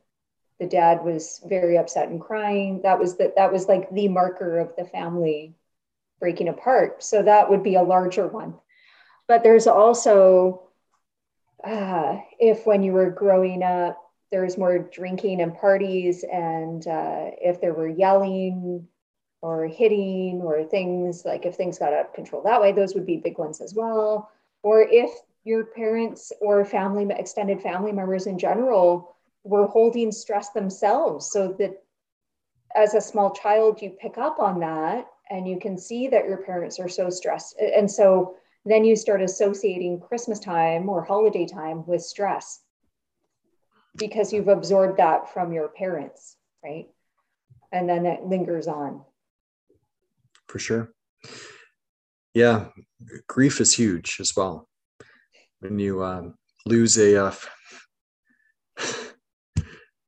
[0.58, 2.82] The dad was very upset and crying.
[2.82, 5.54] That was the, that was like the marker of the family
[6.20, 7.02] breaking apart.
[7.02, 8.54] So that would be a larger one.
[9.26, 10.62] But there's also
[11.64, 13.96] uh, if when you were growing up
[14.30, 18.86] there was more drinking and parties, and uh, if there were yelling
[19.42, 23.06] or hitting or things like if things got out of control that way, those would
[23.06, 24.30] be big ones as well.
[24.62, 25.10] Or if
[25.44, 31.82] your parents or family, extended family members in general, were holding stress themselves, so that
[32.76, 36.38] as a small child, you pick up on that and you can see that your
[36.38, 37.56] parents are so stressed.
[37.58, 42.60] And so then you start associating Christmas time or holiday time with stress
[43.96, 46.88] because you've absorbed that from your parents, right?
[47.72, 49.02] And then it lingers on.
[50.50, 50.92] For sure.
[52.34, 52.66] Yeah,
[53.28, 54.68] grief is huge as well.
[55.60, 56.34] When you um,
[56.66, 57.34] lose a, uh,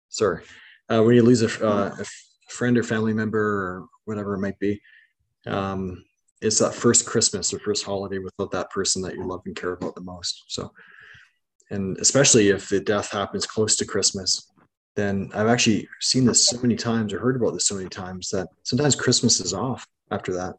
[0.08, 0.44] sorry,
[0.88, 2.04] uh, when you lose a, uh, a
[2.50, 4.80] friend or family member or whatever it might be,
[5.46, 6.04] um,
[6.40, 9.72] it's that first Christmas or first holiday without that person that you love and care
[9.72, 10.44] about the most.
[10.48, 10.72] So,
[11.70, 14.52] and especially if the death happens close to Christmas,
[14.94, 18.28] then I've actually seen this so many times or heard about this so many times
[18.30, 20.56] that sometimes Christmas is off after that.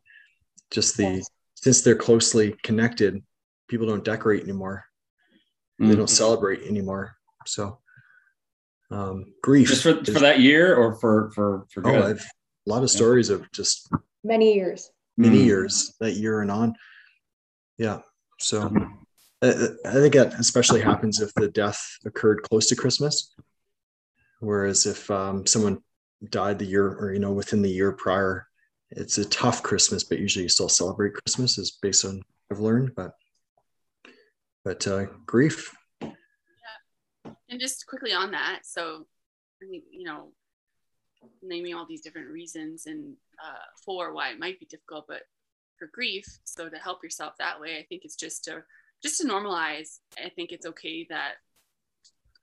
[0.71, 1.29] Just the Yes.
[1.55, 3.23] since they're closely connected,
[3.67, 4.85] people don't decorate anymore.
[5.79, 5.97] They Mm.
[5.97, 7.15] don't celebrate anymore.
[7.45, 7.79] So
[8.91, 9.69] um, grief.
[9.69, 12.03] Just for, is- for that year or for for for oh.
[12.09, 12.21] I've
[12.65, 12.95] a lot of Yeah.
[12.97, 13.89] stories of just
[14.23, 14.91] Many years.
[15.17, 15.45] many Mm.
[15.45, 16.75] years that year and on.
[17.77, 18.01] Yeah.
[18.39, 18.99] So Mhm.
[19.41, 19.49] I,
[19.85, 23.33] I think that especially happens if the death occurred close to Christmas.
[24.39, 25.83] Whereas if um, someone
[26.29, 28.47] died the year or, you know, within the year prior,
[28.95, 32.93] it's a tough Christmas, but usually you still celebrate Christmas is based on I've learned,
[32.95, 33.13] but,
[34.63, 35.75] but uh, grief.
[36.01, 36.09] Yeah,
[37.49, 39.05] and just quickly on that, so
[39.61, 40.31] I mean, you know,
[41.41, 45.21] naming all these different reasons and uh, for why it might be difficult, but
[45.77, 48.63] for grief, so to help yourself that way, I think it's just to
[49.01, 49.99] just to normalize.
[50.23, 51.33] I think it's okay that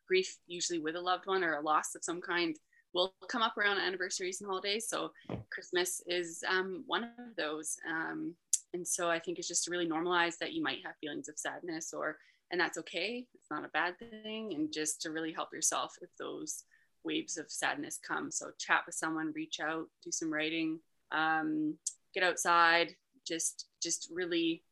[0.06, 2.56] grief, usually with a loved one or a loss of some kind,
[2.92, 4.88] will come up around anniversaries and holidays.
[4.88, 5.12] So
[5.50, 7.76] Christmas is um, one of those.
[7.88, 8.34] Um,
[8.74, 11.38] and so I think it's just to really normalize that you might have feelings of
[11.38, 12.18] sadness or
[12.50, 16.10] and that's okay it's not a bad thing and just to really help yourself if
[16.18, 16.64] those
[17.04, 20.78] waves of sadness come so chat with someone reach out do some writing
[21.12, 21.74] um,
[22.14, 22.94] get outside
[23.26, 24.62] just just really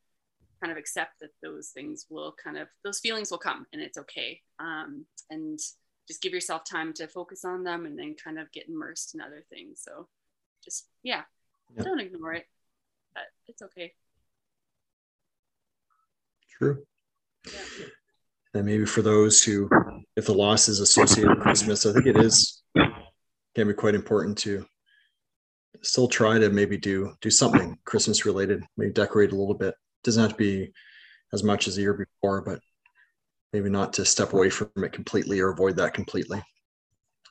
[0.61, 3.98] kind of accept that those things will kind of those feelings will come and it's
[3.98, 5.61] okay um, and
[6.09, 9.21] just give yourself time to focus on them and then kind of get immersed in
[9.21, 10.09] other things so
[10.64, 11.23] just yeah,
[11.77, 11.85] Yeah.
[11.85, 12.47] don't ignore it
[13.14, 13.92] but it's okay
[16.59, 16.83] True.
[17.47, 17.87] yeah.
[18.55, 19.68] And maybe for those who,
[20.16, 22.62] if the loss is associated with Christmas, I think it is
[23.55, 24.64] can be quite important to
[25.83, 29.75] still try to maybe do do something Christmas related, maybe decorate a little bit.
[30.03, 30.73] Doesn't have to be
[31.33, 32.59] as much as the year before, but
[33.53, 36.43] maybe not to step away from it completely or avoid that completely.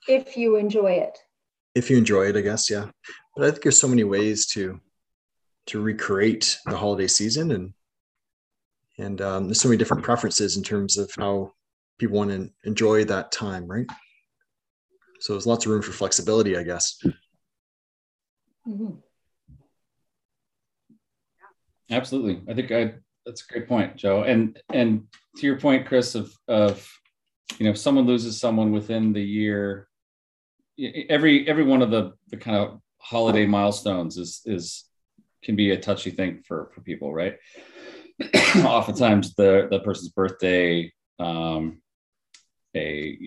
[0.08, 1.18] If you enjoy it.
[1.76, 2.90] If you enjoy it, I guess, yeah.
[3.36, 4.80] But I think there's so many ways to
[5.68, 7.74] to recreate the holiday season and
[8.98, 11.52] and um, there's so many different preferences in terms of how
[12.00, 13.86] people want to enjoy that time, right?
[15.20, 17.00] So there's lots of room for flexibility, I guess.
[18.68, 19.02] Mhm.
[21.90, 22.42] Absolutely.
[22.50, 22.96] I think I
[23.26, 24.24] that's a great point, Joe.
[24.24, 25.08] And and
[25.38, 26.88] to your point, Chris, of of
[27.58, 29.88] you know, if someone loses someone within the year,
[31.10, 34.86] every every one of the the kind of holiday milestones is is
[35.44, 37.38] can be a touchy thing for for people, right?
[38.58, 41.82] Oftentimes the the person's birthday, um,
[42.76, 43.18] a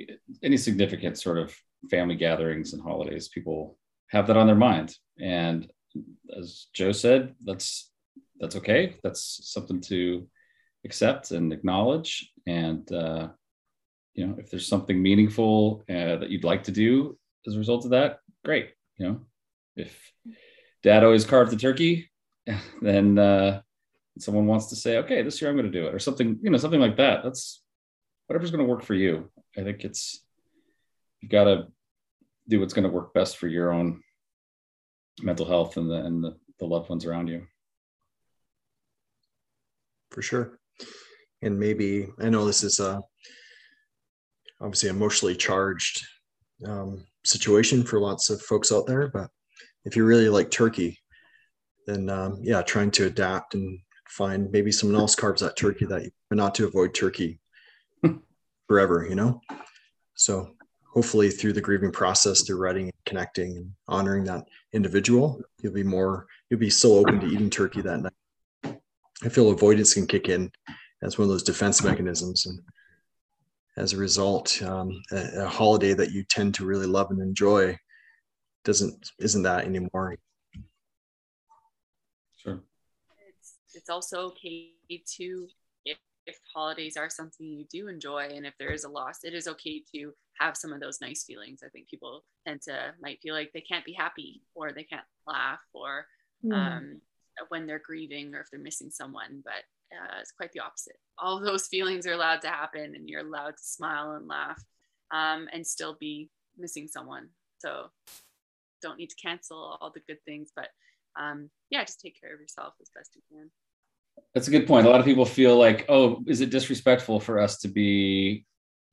[0.42, 1.54] any significant sort of
[1.90, 4.94] family gatherings and holidays, people have that on their mind.
[5.20, 5.70] And
[6.36, 7.90] as Joe said, that's
[8.38, 8.96] that's okay.
[9.02, 10.26] That's something to
[10.84, 12.30] accept and acknowledge.
[12.46, 13.28] And uh,
[14.14, 17.84] you know, if there's something meaningful uh, that you'd like to do as a result
[17.84, 18.70] of that, great.
[18.98, 19.20] You know,
[19.76, 20.12] if
[20.82, 22.10] Dad always carved the turkey,
[22.82, 23.62] then uh,
[24.18, 26.38] someone wants to say, okay, this year I'm going to do it, or something.
[26.42, 27.22] You know, something like that.
[27.22, 27.62] That's
[28.26, 29.30] whatever's going to work for you.
[29.56, 30.24] I think it's
[31.20, 31.68] you've got to
[32.48, 34.02] do what's going to work best for your own
[35.22, 37.46] mental health and the and the, the loved ones around you.
[40.10, 40.59] For sure.
[41.42, 43.02] And maybe I know this is a
[44.60, 46.06] obviously emotionally charged
[46.66, 49.30] um, situation for lots of folks out there, but
[49.84, 50.98] if you really like turkey,
[51.86, 53.78] then um, yeah, trying to adapt and
[54.08, 57.40] find maybe someone else carves that turkey that you, but not to avoid turkey
[58.68, 59.40] forever, you know?
[60.14, 60.50] So
[60.92, 65.82] hopefully through the grieving process, through writing and connecting and honoring that individual, you'll be
[65.82, 68.80] more, you'll be so open to eating turkey that night.
[69.22, 70.50] I feel avoidance can kick in
[71.02, 72.46] as one of those defense mechanisms.
[72.46, 72.60] And
[73.76, 77.76] as a result, um, a, a holiday that you tend to really love and enjoy
[78.64, 80.16] doesn't, isn't that anymore.
[82.36, 82.60] Sure.
[83.28, 84.72] It's, it's also okay
[85.18, 85.48] to
[86.26, 89.48] if holidays are something you do enjoy and if there is a loss it is
[89.48, 93.34] okay to have some of those nice feelings i think people tend to might feel
[93.34, 96.06] like they can't be happy or they can't laugh or
[96.44, 96.54] mm.
[96.54, 97.00] um,
[97.48, 101.40] when they're grieving or if they're missing someone but uh, it's quite the opposite all
[101.40, 104.62] those feelings are allowed to happen and you're allowed to smile and laugh
[105.12, 107.28] um, and still be missing someone
[107.58, 107.86] so
[108.82, 110.68] don't need to cancel all the good things but
[111.18, 113.50] um, yeah just take care of yourself as best you can
[114.34, 114.86] that's a good point.
[114.86, 118.44] A lot of people feel like, oh, is it disrespectful for us to be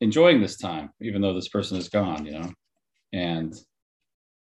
[0.01, 2.51] enjoying this time, even though this person is gone, you know?
[3.13, 3.55] And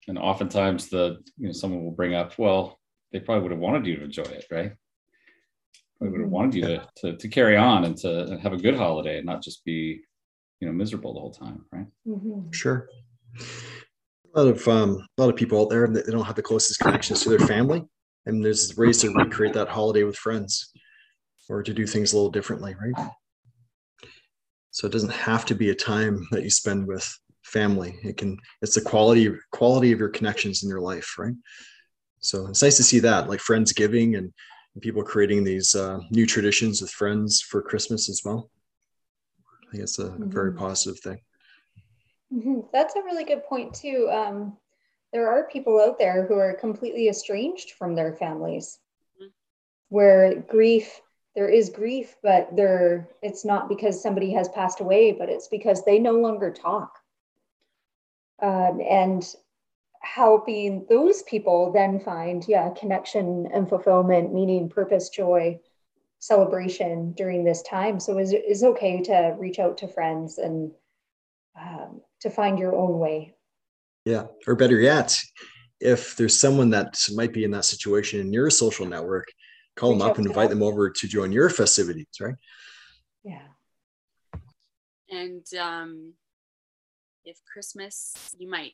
[0.07, 2.79] and oftentimes the you know someone will bring up, well,
[3.11, 4.73] they probably would have wanted you to enjoy it, right?
[6.03, 8.75] They would have wanted you to, to, to carry on and to have a good
[8.75, 10.01] holiday and not just be,
[10.59, 11.87] you know, miserable the whole time, right?
[12.05, 12.51] Mm-hmm.
[12.51, 12.89] Sure.
[14.35, 16.79] A lot of um, a lot of people out there they don't have the closest
[16.79, 17.85] connections to their family,
[18.25, 20.71] and there's ways to recreate that holiday with friends
[21.49, 23.11] or to do things a little differently, right?
[24.71, 27.07] So it doesn't have to be a time that you spend with
[27.43, 27.97] family.
[28.03, 31.35] It can it's the quality quality of your connections in your life, right?
[32.19, 34.33] So it's nice to see that, like friendsgiving and, and
[34.81, 38.49] people creating these uh, new traditions with friends for Christmas as well.
[39.67, 40.29] I think it's a mm-hmm.
[40.29, 41.19] very positive thing.
[42.33, 42.61] Mm-hmm.
[42.71, 44.09] That's a really good point too.
[44.11, 44.57] Um,
[45.11, 48.79] there are people out there who are completely estranged from their families,
[49.21, 49.29] mm-hmm.
[49.89, 51.01] where grief
[51.35, 55.83] there is grief, but there it's not because somebody has passed away, but it's because
[55.83, 56.99] they no longer talk.
[58.41, 59.23] Um, and
[60.03, 65.59] helping those people then find, yeah, connection and fulfillment, meaning, purpose, joy,
[66.19, 67.99] celebration during this time.
[67.99, 70.71] So is is okay to reach out to friends and
[71.59, 73.35] um, to find your own way.
[74.05, 75.19] Yeah, or better yet,
[75.79, 79.27] if there's someone that might be in that situation in your social network
[79.75, 82.35] call them up and invite them over to join your festivities, right?
[83.23, 83.47] Yeah.
[85.09, 86.13] And um,
[87.25, 88.73] if Christmas, you might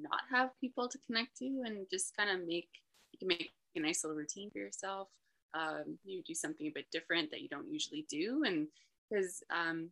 [0.00, 2.68] not have people to connect to, and just kind of make
[3.12, 5.08] you can make a nice little routine for yourself.
[5.54, 8.68] Um, you do something a bit different that you don't usually do, and
[9.10, 9.90] because um,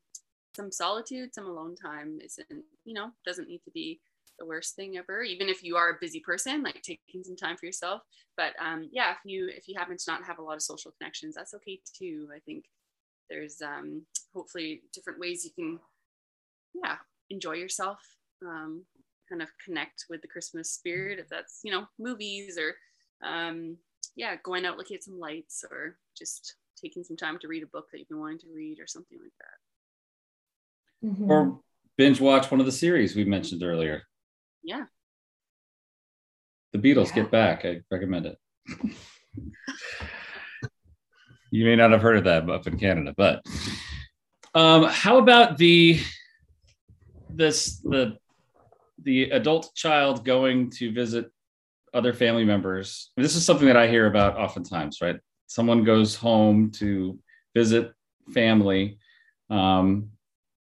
[0.56, 4.00] some solitude, some alone time isn't, you know, doesn't need to be
[4.40, 7.56] the worst thing ever even if you are a busy person like taking some time
[7.56, 8.00] for yourself
[8.36, 10.92] but um, yeah if you if you happen to not have a lot of social
[10.98, 12.64] connections that's okay too i think
[13.28, 14.02] there's um,
[14.34, 15.78] hopefully different ways you can
[16.82, 16.96] yeah
[17.28, 17.98] enjoy yourself
[18.44, 18.82] um,
[19.30, 22.74] kind of connect with the christmas spirit if that's you know movies or
[23.26, 23.76] um,
[24.16, 27.66] yeah going out looking at some lights or just taking some time to read a
[27.66, 29.32] book that you've been wanting to read or something like
[31.02, 31.30] that mm-hmm.
[31.30, 31.60] or
[31.96, 34.02] binge watch one of the series we mentioned earlier
[34.62, 34.84] yeah.
[36.72, 37.14] The Beatles yeah.
[37.14, 37.64] Get Back.
[37.64, 38.38] I recommend it.
[41.50, 43.42] you may not have heard of that up in Canada, but
[44.54, 46.00] um, how about the
[47.28, 48.16] this the
[49.02, 51.30] the adult child going to visit
[51.92, 53.10] other family members?
[53.16, 55.16] This is something that I hear about oftentimes, right?
[55.46, 57.18] Someone goes home to
[57.54, 57.92] visit
[58.32, 58.98] family.
[59.48, 60.10] Um,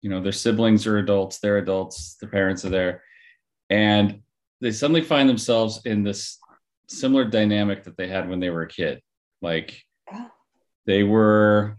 [0.02, 3.02] you know, their siblings are adults, they're adults, their parents are there
[3.70, 4.20] and
[4.60, 6.38] they suddenly find themselves in this
[6.88, 9.00] similar dynamic that they had when they were a kid
[9.40, 9.82] like
[10.86, 11.76] they were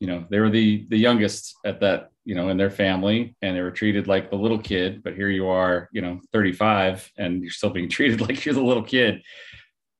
[0.00, 3.56] you know they were the the youngest at that you know in their family and
[3.56, 7.42] they were treated like the little kid but here you are you know 35 and
[7.42, 9.22] you're still being treated like you're the little kid.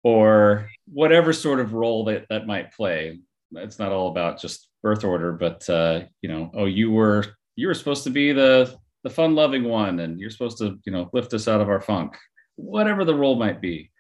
[0.03, 3.21] Or whatever sort of role that that might play.
[3.53, 7.23] It's not all about just birth order but uh you know oh you were
[7.55, 8.75] you were supposed to be the
[9.05, 11.83] the fun loving one and you're supposed to you know lift us out of our
[11.83, 12.17] funk.
[12.57, 13.91] Whatever the role might be.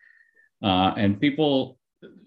[0.63, 1.79] Uh, and people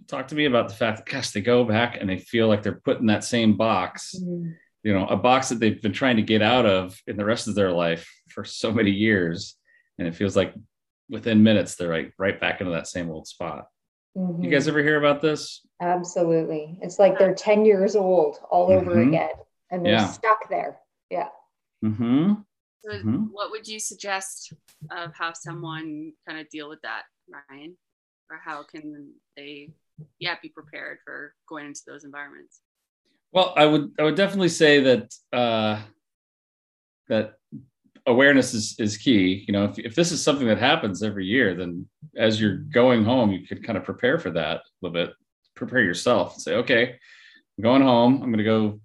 [0.07, 2.61] talk to me about the fact that gosh they go back and they feel like
[2.63, 4.51] they're put in that same box mm-hmm.
[4.83, 7.47] you know a box that they've been trying to get out of in the rest
[7.47, 9.55] of their life for so many years
[9.97, 10.53] and it feels like
[11.09, 13.67] within minutes they're like right back into that same old spot.
[14.17, 14.43] Mhm.
[14.43, 15.65] You guys ever hear about this?
[15.81, 16.77] Absolutely.
[16.81, 19.09] It's like they're 10 years old all over Mhm.
[19.09, 19.29] again
[19.69, 20.07] and they're Yeah.
[20.07, 20.79] stuck there.
[21.09, 21.29] Yeah.
[21.83, 22.33] Mm-hmm.
[22.83, 23.27] So Mhm.
[23.31, 24.53] what would you suggest
[24.91, 27.77] of how someone kind of deal with that, Ryan?
[28.29, 29.73] Or how can they,
[30.19, 32.61] yeah, be prepared for going into those environments?
[33.31, 35.81] Well, I would I would definitely say that uh,
[37.09, 37.33] that
[38.05, 39.43] awareness is is key.
[39.47, 43.03] You know, if if this is something that happens every year, then as you're going
[43.03, 45.15] home, you could kind of prepare for that a little bit.
[45.55, 46.95] Prepare yourself and say, okay,
[47.57, 48.15] I'm going home.
[48.15, 48.79] I'm going to go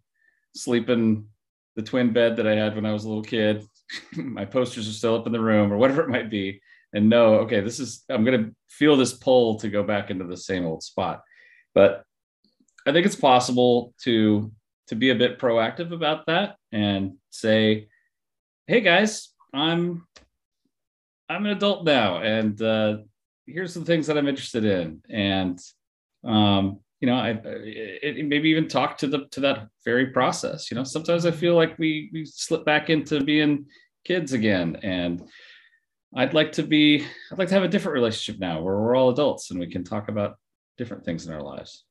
[0.54, 1.26] sleep in
[1.76, 3.64] the twin bed that I had when I was a little kid.
[4.16, 6.60] My posters are still up in the room, or whatever it might be,
[6.92, 10.24] and know, okay, this is I'm going to feel this pull to go back into
[10.24, 11.22] the same old spot.
[11.74, 12.04] But
[12.86, 14.50] I think it's possible to
[14.88, 17.88] to be a bit proactive about that and say,
[18.66, 20.06] "Hey guys, I'm
[21.28, 22.98] I'm an adult now, and uh,
[23.46, 25.58] here's some things that I'm interested in." And
[26.24, 30.70] um, you know, I it, maybe even talk to the to that very process.
[30.70, 33.66] You know, sometimes I feel like we we slip back into being
[34.04, 35.22] kids again, and
[36.14, 39.10] I'd like to be I'd like to have a different relationship now, where we're all
[39.10, 40.36] adults and we can talk about
[40.76, 41.84] different things in our lives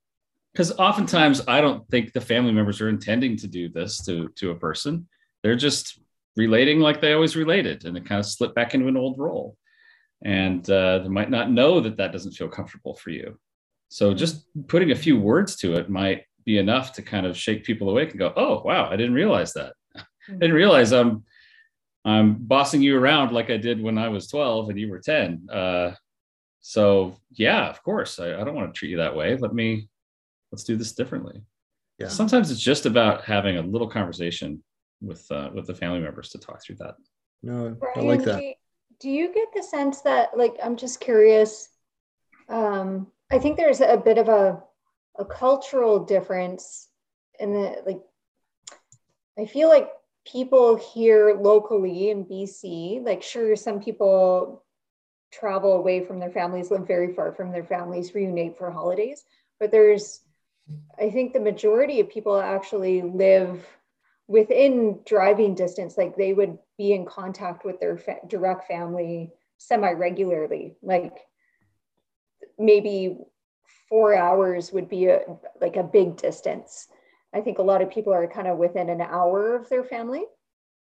[0.57, 4.49] because oftentimes I don't think the family members are intending to do this to to
[4.49, 5.07] a person.
[5.43, 5.99] They're just
[6.35, 9.55] relating like they always related, and it kind of slip back into an old role.
[10.23, 13.37] And uh, they might not know that that doesn't feel comfortable for you.
[13.89, 17.63] So just putting a few words to it might be enough to kind of shake
[17.63, 19.73] people awake and go, "Oh, wow, I didn't realize that.
[19.95, 21.23] I didn't realize I'm
[22.07, 25.47] I'm bossing you around like I did when I was 12 and you were 10."
[25.51, 25.91] Uh,
[26.61, 29.35] so yeah, of course, I, I don't want to treat you that way.
[29.37, 29.89] Let me
[30.51, 31.41] let's do this differently.
[31.99, 32.07] Yeah.
[32.07, 34.63] Sometimes it's just about having a little conversation
[35.01, 36.95] with uh, with the family members to talk through that.
[37.43, 38.43] No, I Brian, like do that.
[38.43, 38.53] you-
[38.99, 41.69] Do you get the sense that, like, I'm just curious.
[42.49, 44.63] Um, I think there's a bit of a
[45.19, 46.87] a cultural difference
[47.39, 48.01] in the like.
[49.37, 49.89] I feel like
[50.31, 54.63] people here locally in BC, like, sure, some people
[55.31, 59.23] travel away from their families, live very far from their families, reunite for holidays,
[59.59, 60.21] but there's,
[60.99, 63.65] I think, the majority of people actually live
[64.27, 69.91] within driving distance like they would be in contact with their fa- direct family semi
[69.91, 71.17] regularly like
[72.59, 73.17] maybe
[73.89, 75.21] 4 hours would be a,
[75.61, 76.87] like a big distance
[77.33, 80.25] i think a lot of people are kind of within an hour of their family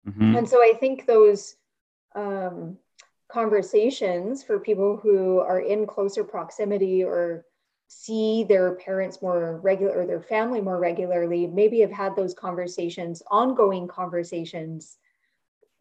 [0.07, 0.37] Mhm.
[0.37, 1.55] and so I think those
[2.15, 2.77] um,
[3.27, 7.45] conversations for people who are in closer proximity or
[7.87, 13.21] see their parents more regular or their family more regularly, maybe have had those conversations,
[13.29, 14.97] ongoing conversations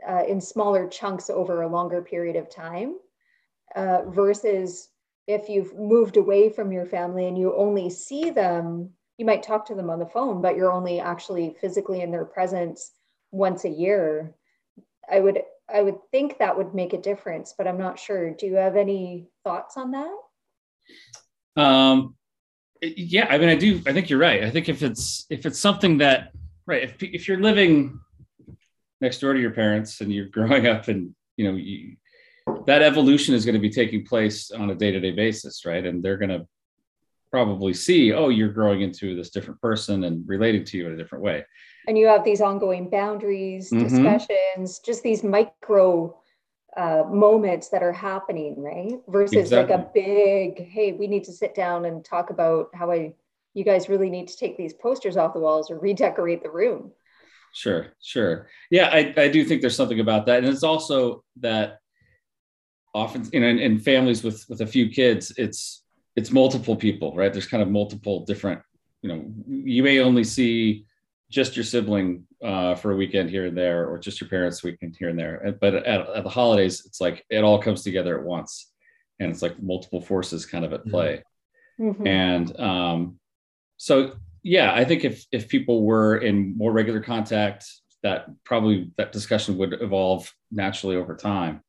[0.06, 2.96] uh, in smaller chunks over a longer period of time
[3.76, 4.88] uh, versus
[5.26, 9.66] if you've moved away from your family and you only see them, you might talk
[9.66, 12.92] to them on the phone, but you're only actually physically in their presence
[13.30, 14.32] once a year
[15.10, 15.42] i would
[15.72, 18.76] i would think that would make a difference but i'm not sure do you have
[18.76, 20.16] any thoughts on that
[21.56, 22.16] Um,
[22.82, 23.80] yeah, I mean, I do.
[23.86, 24.42] I think you're right.
[24.42, 26.32] I think if it's if it's something that
[26.66, 28.00] right, if if you're living
[29.00, 31.96] next door to your parents and you're growing up, and you know, you,
[32.66, 35.84] that evolution is going to be taking place on a day to day basis, right?
[35.84, 36.46] And they're going to
[37.35, 40.97] probably see, oh, you're growing into this different person and relating to you in a
[40.97, 41.45] different way.
[41.89, 43.80] and you have these ongoing boundaries Mhm.
[43.87, 46.16] discussions just these micro
[46.76, 51.55] uh, moments that are happening right versus like a big hey we need to sit
[51.55, 53.12] down and talk about how i
[53.59, 56.82] you guys really need to take these posters off the walls or redecorate the room
[57.57, 58.49] Sure, sure.
[58.76, 60.39] Yeah, I, I do think there's something about that.
[60.43, 61.78] And it's also that
[62.93, 65.84] often, you know, in, in families with with a few kids, it's
[66.16, 67.32] it's multiple people, right?
[67.32, 68.60] There's kind of multiple different,
[69.02, 70.86] you know, you may only see
[71.30, 74.94] just your sibling uh, for a weekend here and there, or just your parents weekend
[74.96, 75.56] here and there.
[75.60, 78.70] But at, at the holidays, it's like it all comes together at once.
[79.20, 81.22] And it's like multiple forces kind of at play
[81.80, 82.06] Mhm.
[82.06, 83.18] and um,
[83.76, 84.12] so
[84.44, 87.64] yeah i think if if people were in more regular contact
[88.04, 91.62] that probably that discussion would evolve naturally over time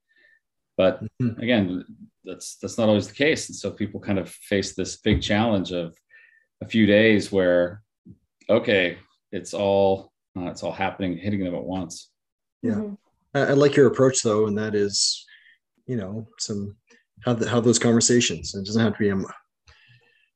[0.78, 1.40] but Mhm.
[1.42, 1.86] again
[2.26, 5.72] that's that's not always the case and so people kind of face this big challenge
[5.72, 5.96] of
[6.62, 7.82] a few days where
[8.50, 8.98] okay
[9.32, 12.12] it's all uh, it's all happening hitting them at once
[12.62, 12.74] Yeah.
[12.74, 12.98] Mhm.
[13.34, 15.26] I, I like your approach though, and that is,
[15.88, 16.76] you know, some
[17.26, 18.56] have the, have those conversations.
[18.56, 19.26] It doesn't have to be a, you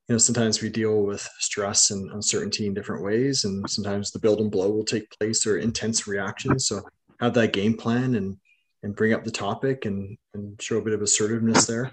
[0.10, 4.40] know, sometimes we deal with stress and uncertainty in different ways, and sometimes the build
[4.42, 6.68] and blow will take place or intense reactions.
[6.68, 6.82] So
[7.22, 8.38] have that game plan and
[8.84, 11.92] and bring up the topic and, and show a bit of assertiveness there.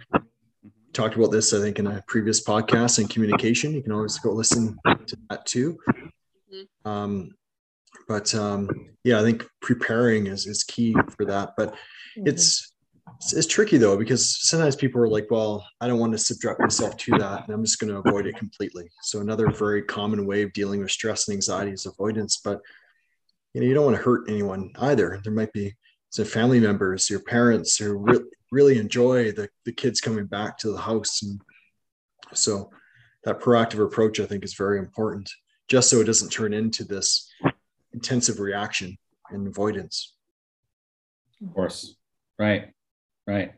[0.93, 3.73] Talked about this, I think, in a previous podcast and communication.
[3.75, 5.79] You can always go listen to that too.
[6.53, 6.67] Mhm.
[6.89, 7.35] Um,
[8.09, 8.69] but um,
[9.05, 11.55] yeah, I think preparing is, is key for that.
[11.57, 11.75] But
[12.17, 12.29] Mhm.
[12.29, 12.73] it's,
[13.19, 16.61] it's it's tricky though because sometimes people are like, well, I don't want to subject
[16.61, 18.91] myself to that, and I'm just going to avoid it completely.
[19.03, 22.41] So another very common way of dealing with stress and anxiety is avoidance.
[22.43, 22.61] But
[23.55, 25.21] you know, you don't want to hurt anyone either.
[25.25, 25.75] There might be
[26.11, 30.71] some family members, your parents who re- really enjoy the, the kids coming back to
[30.71, 31.23] the house.
[31.23, 31.41] And
[32.33, 32.71] so
[33.25, 35.31] that proactive approach, I think, is very important,
[35.69, 37.29] just so it doesn't turn into this
[37.93, 38.97] intensive reaction
[39.31, 40.15] and avoidance.
[41.43, 41.97] Of course.
[42.39, 42.73] Right.
[43.27, 43.53] Right.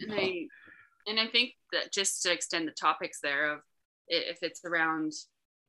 [0.00, 0.46] and I
[1.06, 3.60] and I think that just to extend the topics there of
[4.08, 5.12] if it's around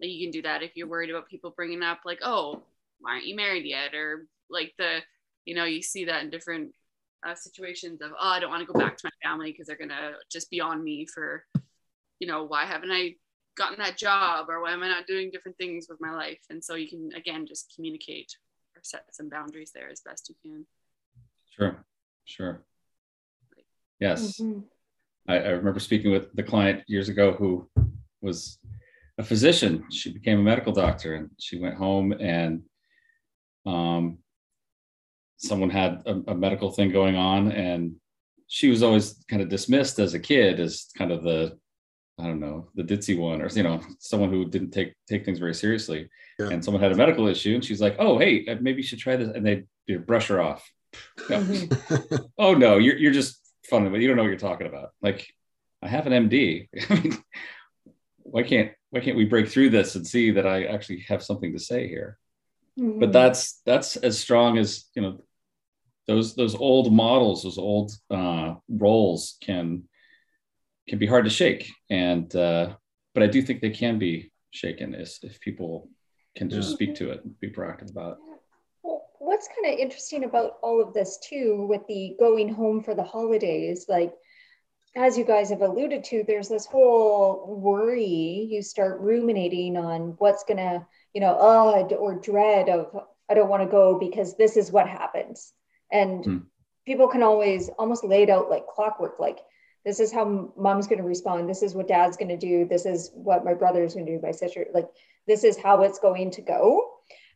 [0.02, 2.64] like you can do that if you're worried about people bringing up like oh
[3.00, 5.00] why aren't you married yet or like the
[5.46, 6.74] you know you see that in different
[7.28, 9.78] uh, situations of oh I don't want to go back to my family because they're
[9.78, 11.46] gonna just be on me for
[12.20, 13.16] you know why haven't I
[13.58, 16.64] gotten that job or why am I not doing different things with my life and
[16.64, 18.36] so you can again just communicate
[18.76, 20.66] or set some boundaries there as best you can
[21.52, 21.86] Sure.
[22.26, 22.64] Sure.
[24.00, 24.40] Yes.
[24.40, 24.64] Mhm.
[25.28, 27.70] I, I remember speaking with the client years ago who
[28.22, 28.58] was
[29.18, 29.84] a physician.
[29.92, 32.64] She became a medical doctor and she went home and
[33.66, 34.18] um,
[35.42, 37.96] someone had a, a medical thing going on and
[38.48, 41.58] she was always kind of dismissed as a kid as kind of the
[42.20, 45.40] I don't know the ditzy one or you know someone who didn't take take things
[45.40, 46.10] very seriously.
[46.40, 46.50] Yeah.
[46.50, 49.00] And someone had a medical issue and she's like, oh hey uh, maybe you should
[49.00, 50.64] try this and they you know, brush her off.
[51.30, 51.40] No.
[51.40, 52.30] Mhm.
[52.38, 53.40] oh no, you're you're just
[53.70, 54.90] funny, but you don't know what you're talking about.
[55.02, 55.34] Like,
[55.82, 56.68] I have an MD.
[56.90, 57.18] I mean,
[58.18, 61.54] why can't why can't we break through this and see that I actually have something
[61.54, 62.18] to say here?
[62.78, 63.14] But Mhm.
[63.14, 65.24] that's that's as strong as you know.
[66.08, 69.84] Those those old models, those old uh, roles can
[70.90, 72.76] can be hard to shake, and uh,
[73.14, 75.90] but I do think they can be shaken if if people
[76.36, 76.76] can just Yeah.
[76.76, 78.18] speak to it and be proactive about it.
[78.84, 82.96] Well, what's kind of interesting about all of this too, with the going home for
[82.96, 84.14] the holidays, like
[84.96, 88.48] as you guys have alluded to, there's this whole worry.
[88.50, 93.64] You start ruminating on what's gonna, you know, oh, or dread of I don't want
[93.64, 95.54] to go because this is what happens,
[95.92, 96.38] and Hmm.
[96.86, 99.40] people can always almost lay it out like clockwork, like
[99.86, 101.50] this is how mom's going to respond.
[101.50, 102.66] This is what dad's going to do.
[102.66, 104.88] This is what my brother's going to do my sister like
[105.28, 106.92] this is how it's going to go.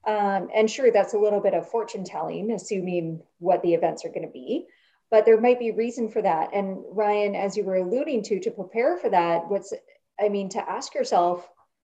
[0.05, 4.09] Um, and sure that's a little bit of fortune telling assuming what the events are
[4.09, 4.67] going to be
[5.11, 6.53] but there might be reason for that.
[6.53, 9.73] And ryan as you were alluding to to prepare for that what's
[10.19, 11.49] i mean to ask yourself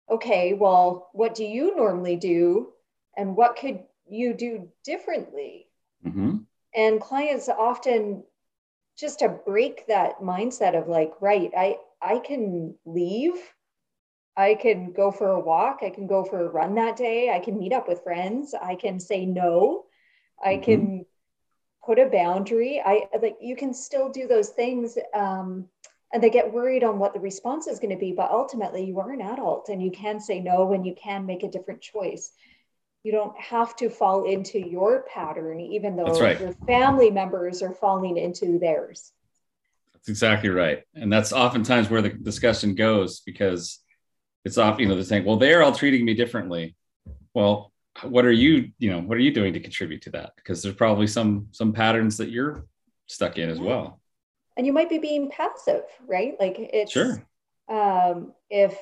[0.10, 2.72] okay well what do you normally do
[3.18, 5.68] and what could you do differently?
[6.06, 6.46] Mhm.
[6.76, 8.24] And clients often
[8.98, 13.36] just to break that mindset of like right i i can leave.
[14.36, 15.80] I can go for a walk.
[15.84, 17.30] I can go for a run that day.
[17.30, 18.56] I can meet up with friends.
[18.60, 19.86] I can say no.
[20.44, 20.64] I Mhm.
[20.64, 21.06] can
[21.86, 22.82] put a boundary.
[22.84, 25.70] I like you can still do those things um,
[26.14, 29.00] and they get worried on what the response is going to be but ultimately you
[29.00, 32.32] are an adult and you can say no and you can make a different choice
[33.04, 36.40] you don't have to fall into your pattern even though right.
[36.40, 39.12] your family members are falling into theirs
[39.94, 40.84] That's exactly right.
[40.96, 43.80] And that's oftentimes where the discussion goes because
[44.46, 46.76] it's off, you know, they're saying, well, they're all treating me differently.
[47.34, 50.32] Well, what are you, you know, what are you doing to contribute to that?
[50.36, 52.66] Because there's probably some some patterns that you're
[53.08, 54.02] stuck in as well.
[54.58, 57.24] and you might be being passive right like it's Sure.
[57.70, 58.78] um, if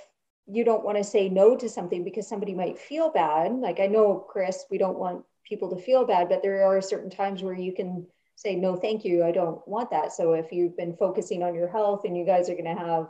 [0.52, 3.88] you don't want to say no to something because somebody might feel bad like i
[3.88, 7.54] know chris we don't want people to feel bad but there are certain times where
[7.54, 11.44] you can say no thank you i don't want that so if you've been focusing
[11.44, 13.08] on your health and you guys are going to have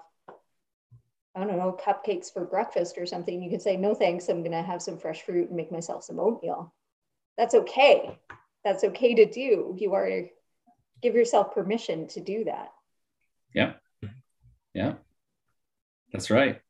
[1.36, 4.52] i don't know cupcakes for breakfast or something you can say no thanks i'm going
[4.52, 6.74] to have some fresh fruit and make myself some oatmeal
[7.38, 8.18] that's okay
[8.64, 10.26] that's okay to do you are
[11.02, 12.70] give yourself permission to do that
[13.54, 13.74] Yeah.
[14.74, 14.94] Yeah.
[16.14, 16.62] That's right.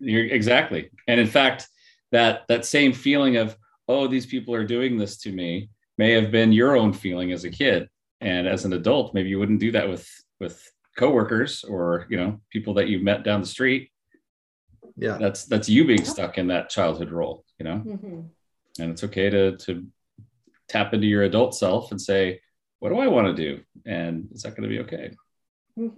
[0.00, 0.90] You're exactly.
[1.06, 1.68] And in fact,
[2.12, 3.56] that that same feeling of,
[3.88, 7.44] oh, these people are doing this to me may have been your own feeling as
[7.44, 7.88] a kid.
[8.20, 10.08] And as an adult, maybe you wouldn't do that with
[10.40, 10.62] with
[10.96, 13.90] coworkers or you know people that you met down the street.
[14.96, 15.16] Yeah.
[15.18, 17.78] That's that's you being stuck in that childhood role, you know.
[17.78, 18.28] Mhm.
[18.80, 19.86] And it's okay to to
[20.68, 22.40] tap into your adult self and say,
[22.80, 23.62] what do I want to do?
[23.86, 25.12] And is that going to be okay?
[25.76, 25.88] hmm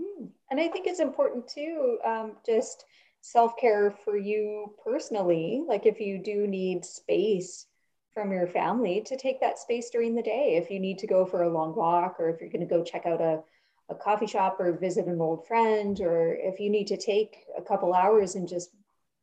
[0.50, 2.84] And I think it's important too, um, just
[3.20, 5.62] self care for you personally.
[5.66, 7.66] Like if you do need space
[8.12, 11.24] from your family to take that space during the day if you need to go
[11.24, 13.40] for a long walk or if you're going to go check out a,
[13.88, 17.62] a coffee shop or visit an old friend or if you need to take a
[17.62, 18.70] couple hours and just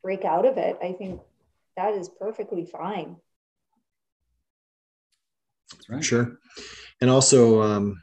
[0.02, 1.20] break out of it i think
[1.76, 3.18] that is perfectly fine
[5.72, 6.04] That's right.
[6.04, 6.40] Sure.
[7.02, 8.02] And also, um,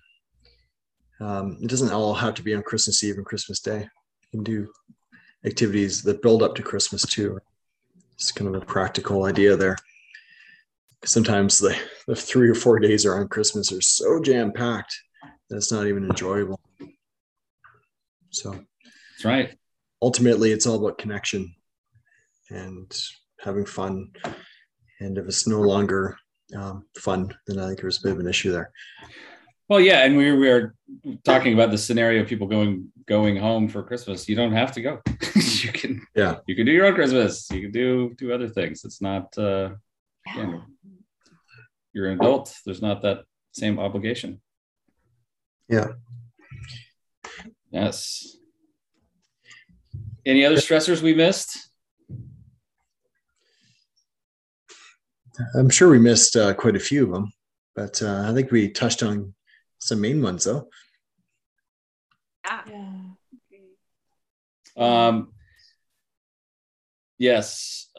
[1.21, 3.81] um, it doesn't all have to be on Christmas Eve and Christmas Day.
[3.81, 4.69] You can do
[5.47, 7.39] activities that build up to Christmas too.
[8.15, 9.77] It's kind of a practical idea there.
[11.05, 11.77] Sometimes the,
[12.07, 14.95] the three or four days around Christmas are so jam packed
[15.51, 16.61] that it's not even enjoyable.
[18.31, 19.55] So That's right.
[20.01, 21.55] ultimately, it's all about connection
[22.51, 22.91] and
[23.41, 24.11] having fun.
[25.01, 26.17] And if it's no longer
[26.57, 28.71] um, fun, then I think there's a bit of an issue there.
[29.69, 30.75] Well, yeah, and we we were
[31.25, 34.29] talking about the scenario of people going going home for Christmas.
[34.29, 35.01] You don't have to go.
[35.35, 36.37] you can Yeah.
[36.47, 37.49] you can do your own Christmas.
[37.51, 38.85] You can do do other things.
[38.85, 39.71] It's not uh
[40.37, 40.61] yeah.
[41.93, 42.55] you're an adult.
[42.65, 44.41] There's not that same obligation.
[45.69, 45.89] Yeah.
[47.71, 48.37] Yes.
[50.27, 51.59] Any other stressors we missed?
[55.55, 57.33] I'm sure we missed uh, quite a few of them,
[57.75, 59.35] but uh, I think we touched on
[59.85, 60.69] some main ones though.
[62.47, 62.61] Yeah.
[64.79, 65.07] yeah.
[65.07, 65.33] Um,
[67.19, 67.91] yes.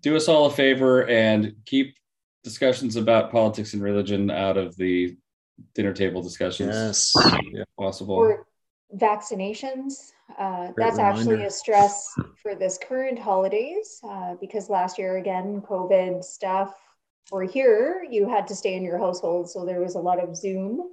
[0.00, 1.96] Do us all a favor and keep
[2.44, 5.16] discussions about politics and religion out of the
[5.74, 6.72] dinner table discussions.
[6.72, 7.12] Yes.
[7.52, 7.62] Yeah.
[7.62, 8.14] if possible.
[8.14, 8.46] or
[8.96, 10.12] vaccinations.
[10.38, 15.60] Uh, Great that's actually a stress for this current holidays uh, because last year, again,
[15.68, 16.74] COVID stuff.
[17.30, 20.36] Or here, you had to stay in your household, so there was a lot of
[20.36, 20.90] Zoom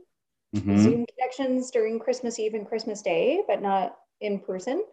[0.53, 0.77] Mhm.
[0.77, 4.85] Zoom connections during Christmas Eve and Christmas Day, but not in person.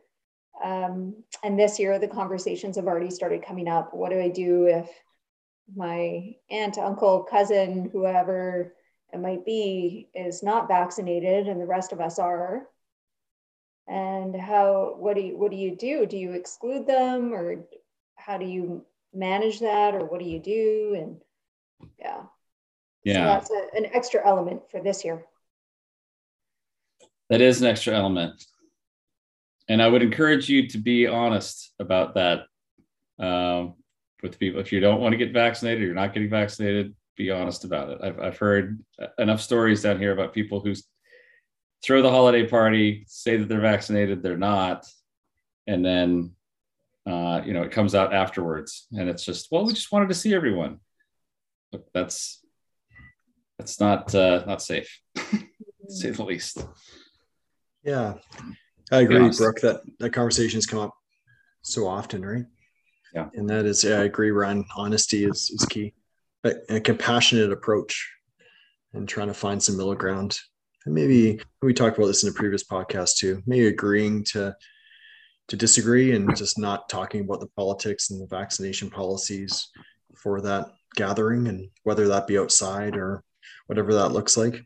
[0.63, 3.93] Um, and this year, the conversations have already started coming up.
[3.95, 4.91] What do I do if
[5.75, 8.75] my aunt, uncle, cousin, whoever
[9.13, 12.69] it might be, is not vaccinated and the rest of us are?
[13.87, 14.95] And how?
[14.99, 15.37] What do you?
[15.37, 16.07] What do you do?
[16.07, 17.67] Do you exclude them, or
[18.17, 20.95] how do you manage that, or what do you do?
[20.97, 21.21] And
[21.99, 22.29] yeah, so
[23.05, 25.25] Yeah, that's a, an extra element for this year.
[27.29, 28.45] that is an extra element.
[29.69, 32.47] And I would encourage you to be honest about that
[33.21, 33.75] um,
[34.23, 34.61] with people.
[34.61, 37.99] If you don't want to get vaccinated, you're not getting vaccinated, be honest about it.
[38.03, 38.83] I've, I've heard
[39.19, 40.75] enough stories down here about people who
[41.85, 44.87] throw the holiday party, say that they're vaccinated, they're not,
[45.69, 46.33] and then
[47.07, 50.15] uh, you know it comes out afterwards, and it's just well, we just wanted to
[50.15, 50.81] see everyone.
[51.73, 52.45] Look, that's
[53.59, 55.47] that's not uh, not safe, to
[55.89, 56.67] say the least.
[57.85, 58.15] Yeah.
[58.93, 59.39] I agree, honest.
[59.39, 60.95] Brooke, that that conversations come up
[61.63, 62.47] so often, right?
[63.15, 63.29] Yeah.
[63.35, 64.65] And that is, yeah, I agree, Ryan.
[64.77, 65.93] Honesty is, is key.
[66.45, 68.09] A, a compassionate approach
[68.95, 70.39] and trying to find some middle ground.
[70.87, 73.43] And maybe we talked about this in a previous podcast too.
[73.47, 74.57] Maybe agreeing to
[75.49, 79.69] to disagree and just not talking about the politics and the vaccination policies
[80.17, 83.23] for that gathering and whether that be outside or
[83.67, 84.63] whatever that looks like.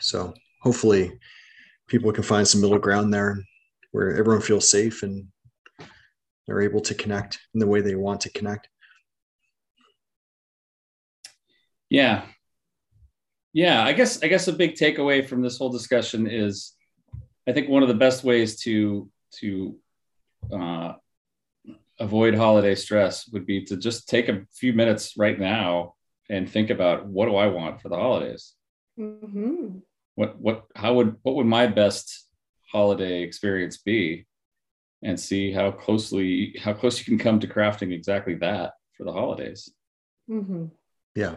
[0.00, 1.18] So hopefully
[1.86, 3.38] people can find some middle ground there
[3.92, 5.28] where everyone feels safe and
[6.46, 8.68] they're able to connect in the way they want to connect.
[11.88, 12.26] Yeah.
[13.52, 16.72] Yeah, I guess I guess a big takeaway from this whole discussion is
[17.46, 19.76] I think one of the best ways to to
[20.52, 20.94] uh,
[22.00, 25.94] avoid holiday stress would be to just take a few minutes right now
[26.28, 28.54] and think about what do I want for the holidays?
[28.96, 29.78] hmm
[30.14, 32.28] What what how would what would my best
[32.72, 34.26] holiday experience be?
[35.02, 39.12] And see how closely how close you can come to crafting exactly that for the
[39.12, 39.70] holidays
[40.26, 40.66] hmm
[41.14, 41.36] Yeah.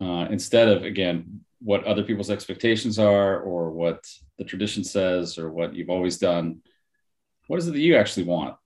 [0.00, 4.04] uh, instead of again what other people's expectations are or what
[4.38, 6.60] the tradition says or what you've always done
[7.48, 8.63] what is it that you actually want Yeah.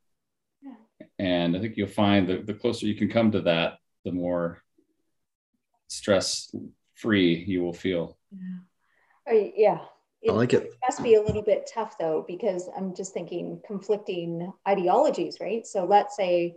[1.18, 4.62] And i think you'll find that the closer you can come to that the more
[5.88, 6.54] stress
[6.94, 8.18] free you will feel
[9.28, 9.80] I, yeah.
[10.28, 10.72] I like it.
[10.84, 15.66] must be a little bit tough though, because I'm just thinking conflicting ideologies, right?
[15.66, 16.56] So let's say,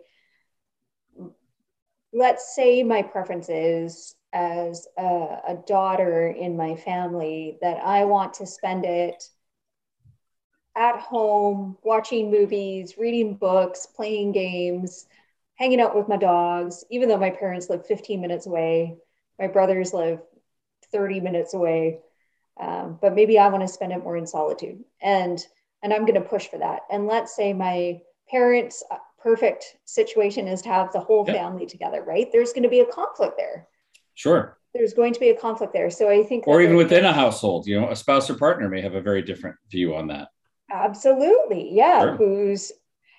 [2.11, 8.33] let's say my preference is as a, a daughter in my family that I want
[8.35, 9.23] to spend it
[10.75, 15.05] at home, watching movies, reading books, playing games,
[15.55, 18.97] hanging out with my dogs, even though my parents live 15 minutes away,
[19.39, 20.19] my brothers live
[20.91, 21.99] 30 minutes away
[22.59, 25.43] um, but maybe I want to spend it more in solitude, and
[25.83, 26.81] and I'm going to push for that.
[26.91, 28.83] And let's say my parents
[29.19, 31.33] perfect situation is to have the whole Yeah.
[31.33, 32.27] family together, right?
[32.31, 33.67] There's going to be a conflict there.
[34.15, 34.57] Sure.
[34.73, 35.89] There's going to be a conflict there.
[35.89, 38.81] So I think, Or even within a household, you know, a spouse or partner may
[38.81, 40.29] have a very different view on that.
[40.71, 41.69] Absolutely.
[41.73, 42.01] Yeah.
[42.01, 42.15] Sure.
[42.17, 42.71] Who's,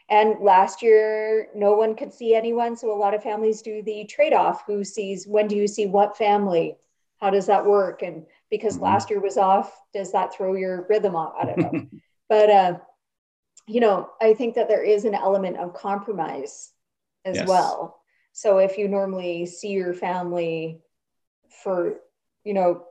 [0.08, 2.76] and last year, no one could see anyone.
[2.76, 5.86] So a lot of families do the trade off who sees, when do you see
[5.86, 6.76] what family?
[7.20, 8.02] How does that work?
[8.02, 8.82] And because Mhm.
[8.82, 11.34] last year was off, does that throw your rhythm off?
[11.40, 11.78] I don't know.
[12.28, 12.78] but, uh,
[13.68, 16.72] you know, I think that there is an element of compromise
[17.24, 17.48] as Yes.
[17.48, 18.00] well.
[18.32, 20.80] So if you normally see your family
[21.62, 22.00] for,
[22.44, 22.84] you know,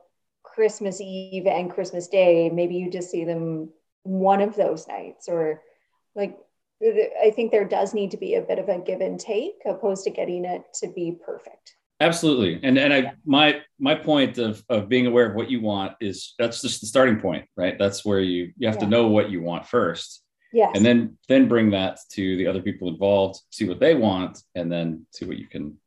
[0.44, 3.70] Christmas Eve and Christmas Day, maybe you just see them
[4.04, 5.62] one of those nights or
[6.14, 6.38] like
[6.82, 10.04] I think there does need to be a bit of a give and take opposed
[10.04, 11.76] to getting it to be perfect.
[12.00, 12.58] Absolutely.
[12.64, 16.34] And and I my my point of of being aware of what you want is
[16.38, 17.78] that's just the starting point, right?
[17.78, 20.24] That's where you you have to know what you want first.
[20.52, 20.72] Yes.
[20.74, 24.70] And then then bring that to the other people involved, see what they want, and
[24.70, 25.78] then see what you can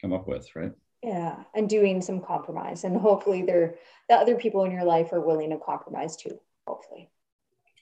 [0.00, 0.72] come up with, right?
[1.04, 3.74] yeah, and doing some compromise and hopefully they're
[4.08, 6.38] the other people in your life are willing to compromise too.
[6.66, 7.10] Hopefully.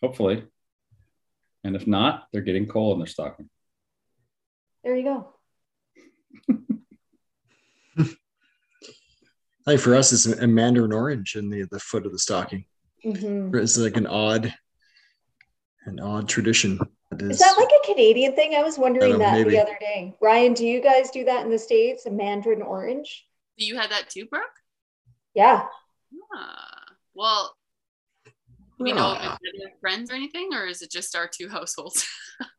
[0.02, 0.44] Hopefully.
[1.64, 3.48] And if not, they're getting coal in their stocking.
[4.82, 5.28] There you go.
[9.64, 12.64] I think for us, it's a mandarin orange in the, the foot of the stocking.
[13.04, 13.54] Mhm.
[13.54, 14.52] It's like an odd,
[15.84, 16.80] an odd tradition.
[17.12, 18.56] That Is that like a Canadian thing?
[18.56, 19.50] I was wondering know, that maybe.
[19.50, 20.14] the other day.
[20.20, 22.06] Ryan, do you guys do that in the States?
[22.06, 23.26] A mandarin orange?
[23.58, 24.44] Do you have that too, Brooke?
[25.34, 25.66] Yeah.
[26.34, 26.84] Ah,
[27.14, 27.54] well,
[28.78, 31.48] do we know if it's other friends or anything, or is it just our two
[31.48, 32.06] households?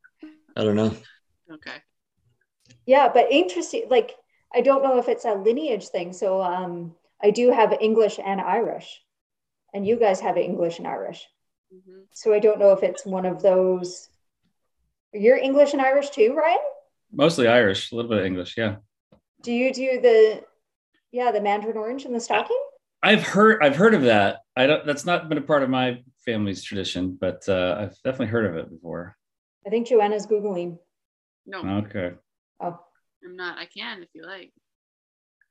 [0.55, 0.95] I don't know.
[1.51, 1.77] okay.
[2.85, 3.85] Yeah, but interesting.
[3.89, 4.11] Like,
[4.53, 6.13] I don't know if it's a lineage thing.
[6.13, 9.01] So um, I do have English and Irish,
[9.73, 11.27] and you guys have English and Irish.
[11.71, 14.09] hmm So I don't know if it's one of those.
[15.13, 16.57] You're English and Irish too, Ryan?
[17.11, 18.77] Mostly Irish, a little bit of English, yeah.
[19.43, 20.43] Do you do the,
[21.11, 22.57] yeah, the mandarin orange and the stocking?
[23.03, 24.39] I've heard I've heard of that.
[24.55, 28.27] I don't that's not been a part of my family's tradition, but uh, I've definitely
[28.27, 29.17] heard of it before.
[29.67, 30.79] I think Joanna's Googling.
[31.45, 32.13] No, Okay.
[32.61, 32.79] Oh,
[33.25, 33.57] I'm not.
[33.57, 34.53] I can if you like.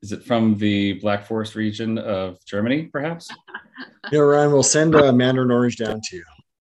[0.03, 3.29] Is it from the Black Forest region of Germany, perhaps?
[4.11, 6.25] You know, Ryan, we'll send a mandarin orange down to you.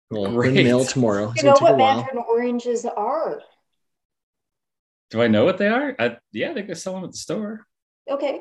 [0.10, 0.64] We'll bring the Great.
[0.64, 1.30] mail tomorrow.
[1.32, 3.42] It's you know what mandarin oranges are?
[5.12, 5.96] Do I know what they are?
[6.00, 7.68] I, yeah, they could sell them at the store.
[8.10, 8.40] Okay.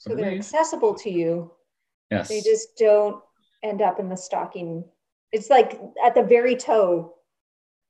[0.00, 0.38] So they're believe.
[0.40, 1.52] accessible to you.
[2.10, 2.28] Yes.
[2.28, 3.22] They just don't
[3.62, 4.84] end up in the stocking.
[5.30, 7.14] It's like at the very toe.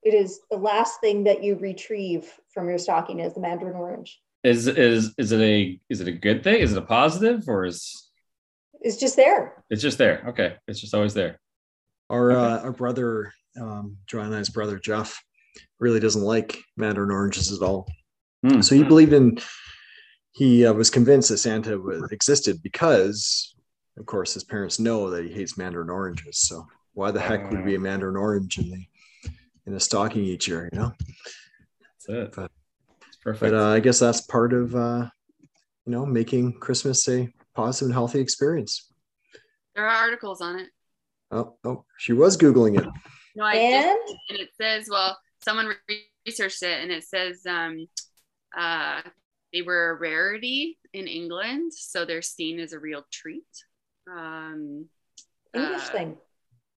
[0.03, 4.19] It is the last thing that you retrieve from your stocking is the mandarin orange.
[4.43, 6.59] Is is is it a is it a good thing?
[6.59, 8.09] Is it a positive or is
[8.81, 9.63] It's just there.
[9.69, 10.23] it's just there?
[10.29, 11.39] Okay, it's just always there.
[12.09, 12.53] Our Okay.
[12.55, 15.23] uh, our brother, um, Joanna's brother Jeff,
[15.79, 17.87] really doesn't like mandarin oranges at all.
[18.45, 18.61] Hmm.
[18.61, 19.37] So he believed in.
[20.33, 23.55] He uh, was convinced that Santa was, existed because,
[23.97, 26.39] of course, his parents know that he hates mandarin oranges.
[26.39, 28.85] So why the heck would it be a mandarin orange in the
[29.67, 30.69] in a stocking each year?
[30.71, 30.93] You know.
[31.81, 32.33] That's it.
[32.35, 32.51] But-
[33.07, 33.51] It's perfect.
[33.51, 35.09] But uh, I guess that's part of uh,
[35.85, 38.91] you know making Christmas a positive and healthy experience.
[39.75, 40.69] There are articles on it.
[41.31, 42.87] Oh, oh, she was googling it.
[43.35, 45.73] No, I And just, and it says, well, someone
[46.25, 47.87] researched it, and it says um,
[48.57, 49.01] uh,
[49.53, 53.43] they were a rarity in England, so they're seen as a real treat.
[54.11, 54.85] Um,
[55.53, 56.17] English uh, thing.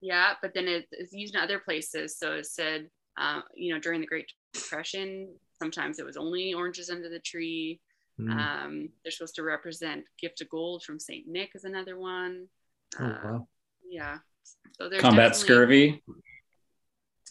[0.01, 2.18] Yeah, but then it, it's used in other places.
[2.18, 6.91] So it said, uh, you know, during the Great Depression, sometimes it was only oranges
[6.91, 7.81] under the tree.
[8.18, 8.31] Hmm.
[8.31, 12.49] Um, they're supposed to represent gift of gold from Saint Nick is another one.
[13.01, 13.49] oh, Uh, wow.
[13.89, 14.18] Yeah.
[14.79, 16.03] So there's Combat scurvy.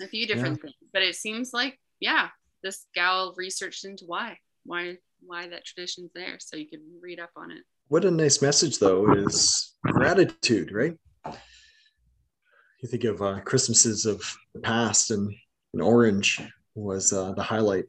[0.02, 2.30] a few different things, but it seems like yeah,
[2.64, 7.32] this gal researched into why why why that tradition's there, so you can read up
[7.36, 7.64] on it.
[7.88, 10.98] What a nice message, though, is gratitude, right?
[11.26, 14.22] You think of uh, Christmases of
[14.54, 15.32] the past, and,
[15.74, 16.42] and orange
[16.76, 17.86] was uh, the highlight.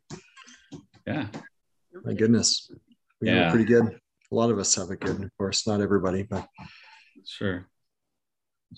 [1.07, 1.27] Yeah.
[2.05, 2.71] My goodness,
[3.21, 3.47] we Yeah.
[3.47, 3.99] were pretty good.
[4.31, 6.49] A lot of us have it good, of course, not everybody, but
[7.27, 7.67] Sure.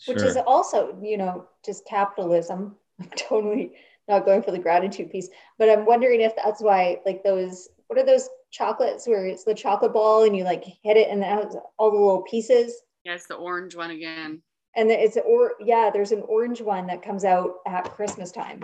[0.07, 2.77] which is also, you know, just capitalism.
[3.01, 3.73] I'm totally
[4.09, 5.29] not going for the gratitude piece,
[5.59, 9.55] but I'm wondering if that's why, like those, what are those chocolates where it's the
[9.55, 12.75] chocolate ball and you like hit it and it has all the little pieces?
[13.05, 14.43] Yeah, it's the orange one again.
[14.75, 18.63] And it's or yeah, there's an orange one that comes out at Christmas time.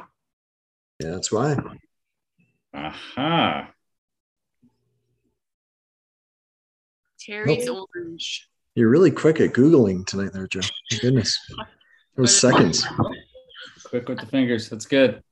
[1.01, 1.57] yeah, that's why.
[2.75, 3.71] Aha.
[7.21, 7.87] Terry's Oh.
[7.95, 8.49] orange.
[8.75, 10.61] You're really quick at Googling tonight, there, Joe.
[10.91, 11.39] My goodness.
[12.15, 12.85] It was seconds.
[13.85, 14.69] Quick with the fingers.
[14.69, 15.23] That's good.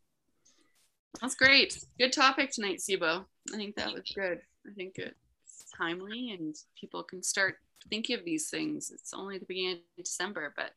[1.21, 1.83] That's great.
[1.99, 3.25] Good topic tonight, Sibo.
[3.53, 4.41] I think that was good.
[4.67, 7.57] I think it's timely and people can start
[7.89, 8.91] thinking of these things.
[8.91, 10.73] It's only the beginning of December, but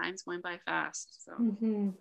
[0.00, 1.24] time's going by fast.
[1.24, 1.94] So Mhm.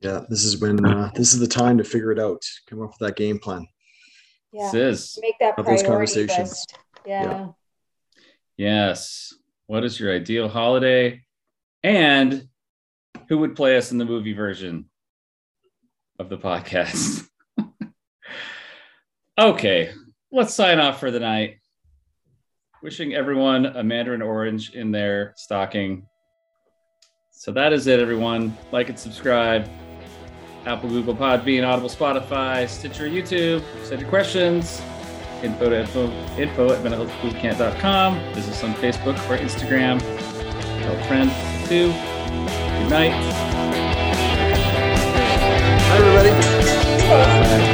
[0.00, 2.44] Yeah, this is when uh, this is the time to figure it out.
[2.66, 3.66] Come up with that game plan.
[4.52, 4.70] Yeah.
[4.72, 5.86] This is Make that Have those priority
[6.26, 6.50] conversations.
[6.50, 6.78] list.
[7.06, 7.48] Yeah.
[8.56, 9.34] yes.
[9.66, 11.24] What is your ideal holiday?
[11.82, 12.48] And
[13.28, 14.88] who would play us in the movie version
[16.18, 17.26] of the podcast?
[19.38, 19.90] okay,
[20.30, 21.58] let's sign off for the night.
[22.82, 26.06] Wishing everyone a mandarin orange in their stocking.
[27.30, 28.56] So that is it, everyone.
[28.72, 29.68] Like and subscribe.
[30.66, 33.62] Apple, Google, Podbean, Audible, Spotify, Stitcher, YouTube.
[33.84, 34.80] Send your questions.
[35.42, 38.34] Info to info, info at mentalhealthbootcamp.com.
[38.34, 40.00] Visit us on Facebook or Instagram.
[40.80, 41.30] Tell a friend
[41.68, 41.88] too.
[42.82, 43.43] Good night.
[47.16, 47.73] Everybody.